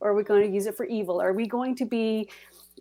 [0.00, 1.20] or are we going to use it for evil?
[1.20, 2.28] Are we going to be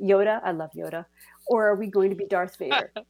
[0.02, 0.42] yoda?
[0.44, 1.06] I love yoda.
[1.48, 2.92] Or are we going to be darth vader?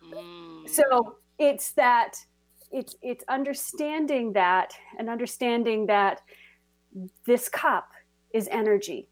[0.00, 0.57] Mm.
[0.68, 2.16] So it's that
[2.70, 6.20] it's it's understanding that and understanding that
[7.26, 7.90] this cup
[8.34, 9.08] is energy.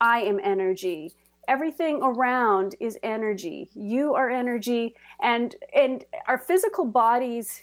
[0.00, 1.14] I am energy.
[1.48, 3.70] Everything around is energy.
[3.74, 7.62] You are energy and and our physical bodies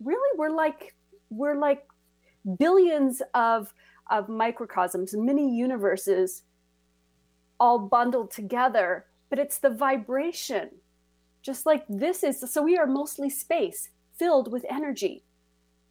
[0.00, 0.94] really we're like
[1.30, 1.86] we're like
[2.58, 3.72] billions of
[4.10, 6.42] of microcosms, mini universes
[7.60, 10.70] all bundled together, but it's the vibration
[11.48, 13.88] just like this is, so we are mostly space
[14.18, 15.24] filled with energy.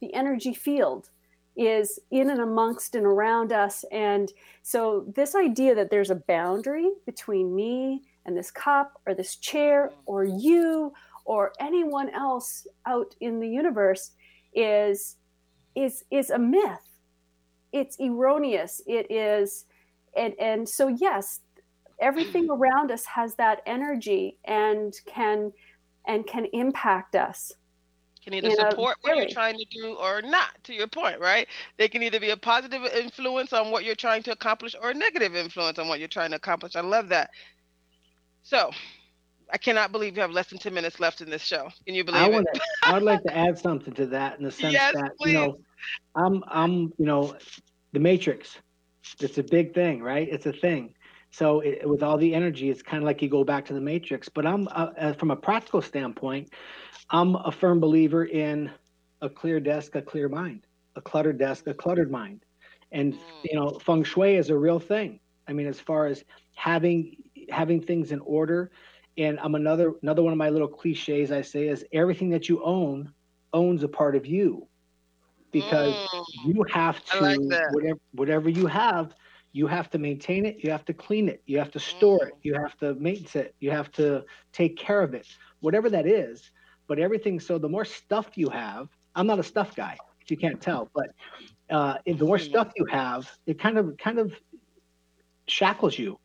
[0.00, 1.10] The energy field
[1.56, 3.84] is in and amongst and around us.
[3.90, 4.32] And
[4.62, 9.90] so, this idea that there's a boundary between me and this cup or this chair
[10.06, 10.92] or you
[11.24, 14.12] or anyone else out in the universe
[14.54, 15.16] is
[15.74, 16.88] is is a myth
[17.72, 19.66] it's erroneous it is
[20.16, 21.40] and and so yes
[22.00, 25.52] everything around us has that energy and can
[26.06, 27.52] and can impact us
[28.22, 31.88] can either support what you're trying to do or not to your point right they
[31.88, 35.34] can either be a positive influence on what you're trying to accomplish or a negative
[35.34, 37.30] influence on what you're trying to accomplish i love that
[38.42, 38.70] so
[39.50, 41.70] I cannot believe you have less than 10 minutes left in this show.
[41.86, 42.60] Can you believe I wanna, it?
[42.84, 45.32] I'd like to add something to that in the sense yes, that, please.
[45.32, 45.58] you know,
[46.14, 47.34] I'm, I'm, you know,
[47.92, 48.58] the matrix,
[49.20, 50.28] it's a big thing, right?
[50.30, 50.94] It's a thing.
[51.30, 53.80] So it, with all the energy, it's kind of like you go back to the
[53.80, 54.28] matrix.
[54.28, 56.50] But I'm uh, uh, from a practical standpoint,
[57.10, 58.70] I'm a firm believer in
[59.20, 60.66] a clear desk, a clear mind,
[60.96, 62.44] a cluttered desk, a cluttered mind,
[62.92, 63.18] and mm.
[63.44, 65.20] you know, feng shui is a real thing.
[65.46, 66.24] I mean, as far as
[66.54, 67.16] having
[67.50, 68.70] having things in order,
[69.16, 72.62] and I'm another another one of my little cliches I say is everything that you
[72.64, 73.12] own
[73.52, 74.66] owns a part of you,
[75.52, 76.24] because mm.
[76.44, 77.40] you have to like
[77.72, 79.14] whatever whatever you have
[79.52, 82.34] you have to maintain it you have to clean it you have to store it
[82.42, 84.22] you have to maintenance it you have to
[84.52, 85.26] take care of it
[85.60, 86.50] whatever that is
[86.86, 90.36] but everything so the more stuff you have i'm not a stuff guy if you
[90.36, 91.08] can't tell but
[91.70, 92.48] uh, the more mm-hmm.
[92.48, 94.34] stuff you have it kind of kind of
[95.46, 96.18] shackles you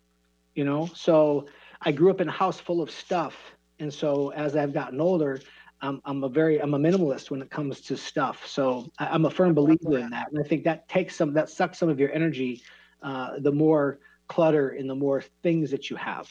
[0.55, 1.45] you know so
[1.81, 3.35] i grew up in a house full of stuff
[3.79, 5.39] and so as i've gotten older
[5.81, 8.47] I'm, I'm a very I'm a minimalist when it comes to stuff.
[8.47, 11.49] So I, am a firm believer in that, and I think that takes some that
[11.49, 12.63] sucks some of your energy
[13.03, 16.29] uh, the more clutter and the more things that you have.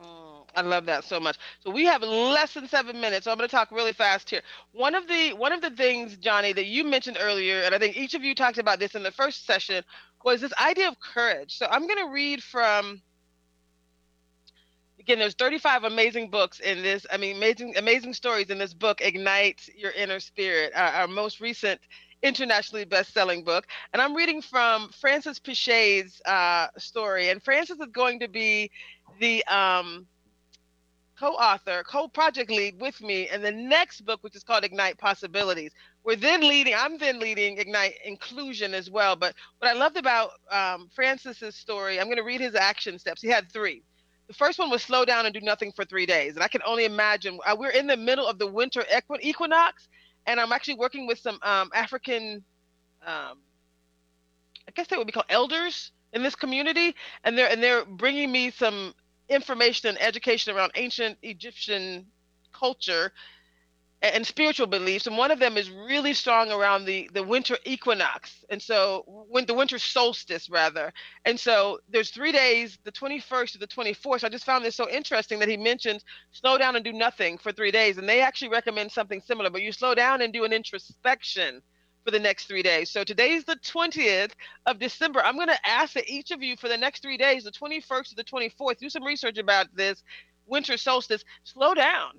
[0.00, 1.36] Mm, I love that so much.
[1.60, 3.24] So we have less than seven minutes.
[3.24, 4.42] So I'm going to talk really fast here.
[4.72, 7.96] One of the one of the things, Johnny, that you mentioned earlier, and I think
[7.96, 9.84] each of you talked about this in the first session,
[10.24, 11.58] was this idea of courage.
[11.58, 13.02] So I'm going to read from.
[15.00, 17.04] Again, there's 35 amazing books in this.
[17.10, 19.00] I mean, amazing, amazing stories in this book.
[19.00, 20.72] Ignite your inner spirit.
[20.76, 21.80] Our, our most recent
[22.22, 28.20] internationally best-selling book and i'm reading from francis pichet's uh, story and francis is going
[28.20, 28.70] to be
[29.20, 30.06] the um,
[31.18, 35.70] co-author co-project lead with me in the next book which is called ignite possibilities.
[36.04, 40.30] We're then leading i'm then leading ignite inclusion as well but what i loved about
[40.50, 43.22] um, francis's story i'm going to read his action steps.
[43.22, 43.82] He had three.
[44.28, 46.62] The first one was slow down and do nothing for three days and i can
[46.66, 48.84] only imagine uh, we're in the middle of the winter
[49.20, 49.88] equinox
[50.26, 52.44] and I'm actually working with some um, African,
[53.06, 53.38] um,
[54.68, 56.94] I guess they would be called elders in this community,
[57.24, 58.94] and they're and they're bringing me some
[59.28, 62.06] information and education around ancient Egyptian
[62.52, 63.12] culture
[64.02, 68.44] and spiritual beliefs and one of them is really strong around the the winter equinox
[68.50, 70.92] and so when the winter solstice rather.
[71.24, 74.74] And so there's three days the 21st to the 24th so i just found this
[74.74, 78.20] so interesting that he mentions slow down and do nothing for three days and they
[78.20, 81.62] actually recommend something similar but you slow down and do an introspection
[82.04, 82.90] for the next three days.
[82.90, 84.32] So today's the 20th
[84.66, 85.22] of december.
[85.24, 88.08] I'm going to ask that each of you for the next three days the 21st
[88.08, 90.02] to the 24th do some research about this
[90.46, 91.24] winter solstice.
[91.44, 92.14] Slow down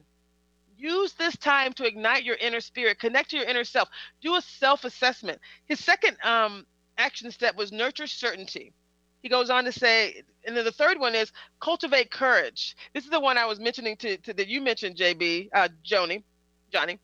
[0.78, 3.90] Use this time to ignite your inner spirit, connect to your inner self,
[4.22, 5.40] do a self assessment.
[5.66, 6.66] His second um,
[6.98, 8.74] action step was nurture certainty.
[9.22, 12.76] He goes on to say, and then the third one is cultivate courage.
[12.94, 16.24] This is the one I was mentioning to, to that you mentioned, JB, uh, Joni,
[16.72, 17.00] Johnny.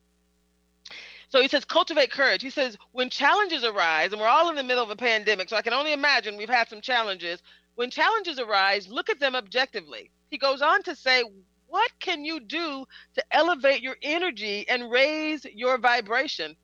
[1.30, 2.42] So he says, cultivate courage.
[2.42, 5.56] He says, when challenges arise, and we're all in the middle of a pandemic, so
[5.56, 7.40] I can only imagine we've had some challenges.
[7.76, 10.10] When challenges arise, look at them objectively.
[10.30, 11.22] He goes on to say,
[11.70, 16.56] what can you do to elevate your energy and raise your vibration?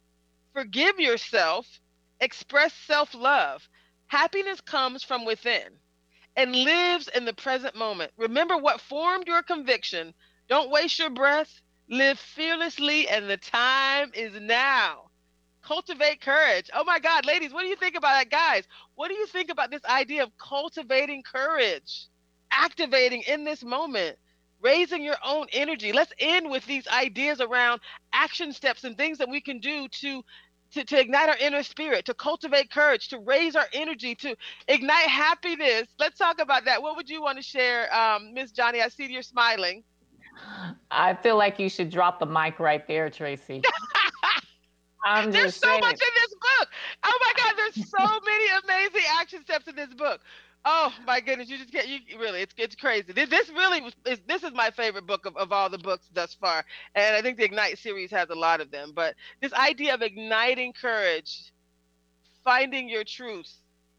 [0.54, 1.66] Forgive yourself,
[2.20, 3.68] express self love.
[4.08, 5.78] Happiness comes from within
[6.36, 8.12] and lives in the present moment.
[8.18, 10.14] Remember what formed your conviction.
[10.48, 11.60] Don't waste your breath.
[11.88, 15.10] Live fearlessly, and the time is now.
[15.62, 16.70] Cultivate courage.
[16.74, 18.30] Oh my God, ladies, what do you think about that?
[18.30, 18.64] Guys,
[18.96, 22.06] what do you think about this idea of cultivating courage,
[22.50, 24.18] activating in this moment?
[24.66, 25.92] Raising your own energy.
[25.92, 27.80] Let's end with these ideas around
[28.12, 30.22] action steps and things that we can do to
[30.72, 34.34] to, to ignite our inner spirit, to cultivate courage, to raise our energy, to
[34.66, 35.86] ignite happiness.
[36.00, 36.82] Let's talk about that.
[36.82, 38.82] What would you want to share, um, Miss Johnny?
[38.82, 39.84] I see you're smiling.
[40.90, 43.62] I feel like you should drop the mic right there, Tracy.
[45.06, 46.68] I'm there's so much in this book.
[47.04, 50.20] Oh my God, there's so many amazing action steps in this book.
[50.68, 51.86] Oh my goodness, you just can't.
[51.86, 53.12] You really, it's it's crazy.
[53.12, 53.82] This, this really.
[54.04, 56.64] Is, this is my favorite book of, of all the books thus far,
[56.96, 58.90] and I think the Ignite series has a lot of them.
[58.92, 61.52] But this idea of igniting courage,
[62.42, 63.48] finding your truth.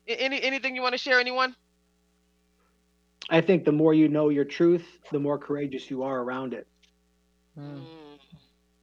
[0.10, 1.56] Any anything you want to share, anyone?
[3.30, 6.68] I think the more you know your truth, the more courageous you are around it.
[7.58, 7.82] Mm.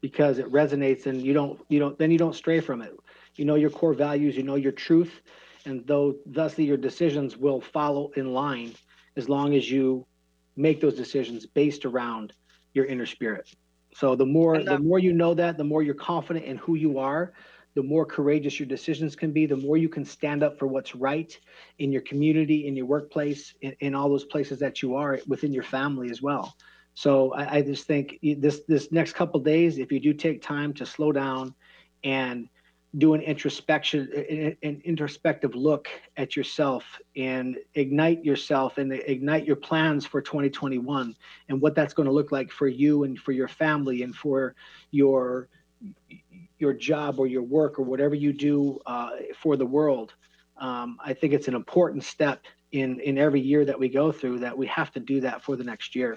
[0.00, 2.96] Because it resonates, and you don't you don't then you don't stray from it.
[3.36, 4.38] You know your core values.
[4.38, 5.20] You know your truth
[5.66, 8.74] and though thusly your decisions will follow in line
[9.16, 10.06] as long as you
[10.56, 12.32] make those decisions based around
[12.74, 13.48] your inner spirit.
[13.94, 16.74] So the more the uh, more you know that, the more you're confident in who
[16.74, 17.32] you are,
[17.74, 20.94] the more courageous your decisions can be, the more you can stand up for what's
[20.94, 21.36] right
[21.78, 25.52] in your community, in your workplace, in, in all those places that you are within
[25.52, 26.56] your family as well.
[26.94, 30.72] So I, I just think this this next couple days, if you do take time
[30.74, 31.54] to slow down
[32.02, 32.48] and
[32.98, 34.08] do an introspection
[34.62, 36.84] an introspective look at yourself
[37.16, 41.14] and ignite yourself and ignite your plans for 2021
[41.48, 44.54] and what that's going to look like for you and for your family and for
[44.90, 45.48] your
[46.58, 50.14] your job or your work or whatever you do uh, for the world.
[50.56, 54.38] Um, i think it's an important step in in every year that we go through
[54.38, 56.16] that we have to do that for the next year.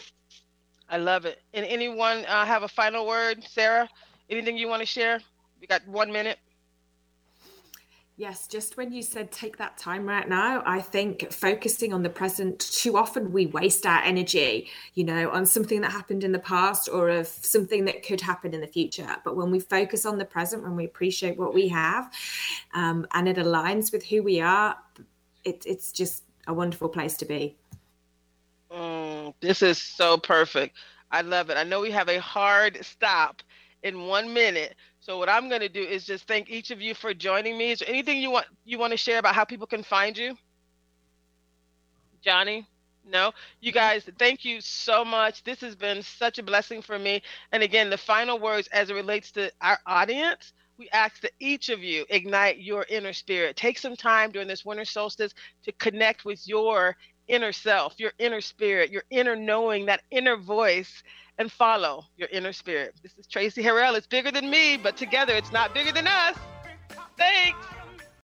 [0.90, 1.42] I love it.
[1.54, 3.44] And anyone uh, have a final word?
[3.44, 3.90] Sarah
[4.30, 5.20] anything you want to share?
[5.60, 6.38] We got one minute
[8.20, 12.10] Yes, just when you said take that time right now, I think focusing on the
[12.10, 16.40] present, too often we waste our energy, you know, on something that happened in the
[16.40, 19.08] past or of something that could happen in the future.
[19.24, 22.12] But when we focus on the present, when we appreciate what we have
[22.74, 24.76] um, and it aligns with who we are,
[25.44, 27.56] it, it's just a wonderful place to be.
[28.72, 30.76] Mm, this is so perfect.
[31.12, 31.58] I love it.
[31.58, 33.44] I know we have a hard stop
[33.84, 34.76] in one minute.
[35.08, 37.72] So what I'm going to do is just thank each of you for joining me.
[37.72, 40.36] Is there anything you want you want to share about how people can find you?
[42.22, 42.68] Johnny?
[43.06, 43.32] No,
[43.62, 45.46] you guys, thank you so much.
[45.46, 47.22] This has been such a blessing for me.
[47.54, 51.70] And again, the final words as it relates to our audience, we ask that each
[51.70, 53.56] of you ignite your inner spirit.
[53.56, 55.34] Take some time during this winter solstice
[55.64, 56.98] to connect with your
[57.28, 61.04] inner self, your inner spirit, your inner knowing, that inner voice
[61.38, 62.96] and follow your inner spirit.
[63.04, 63.96] This is Tracy Harrell.
[63.96, 66.38] It's bigger than me, but together it's not bigger than us.
[67.18, 67.77] Thanks.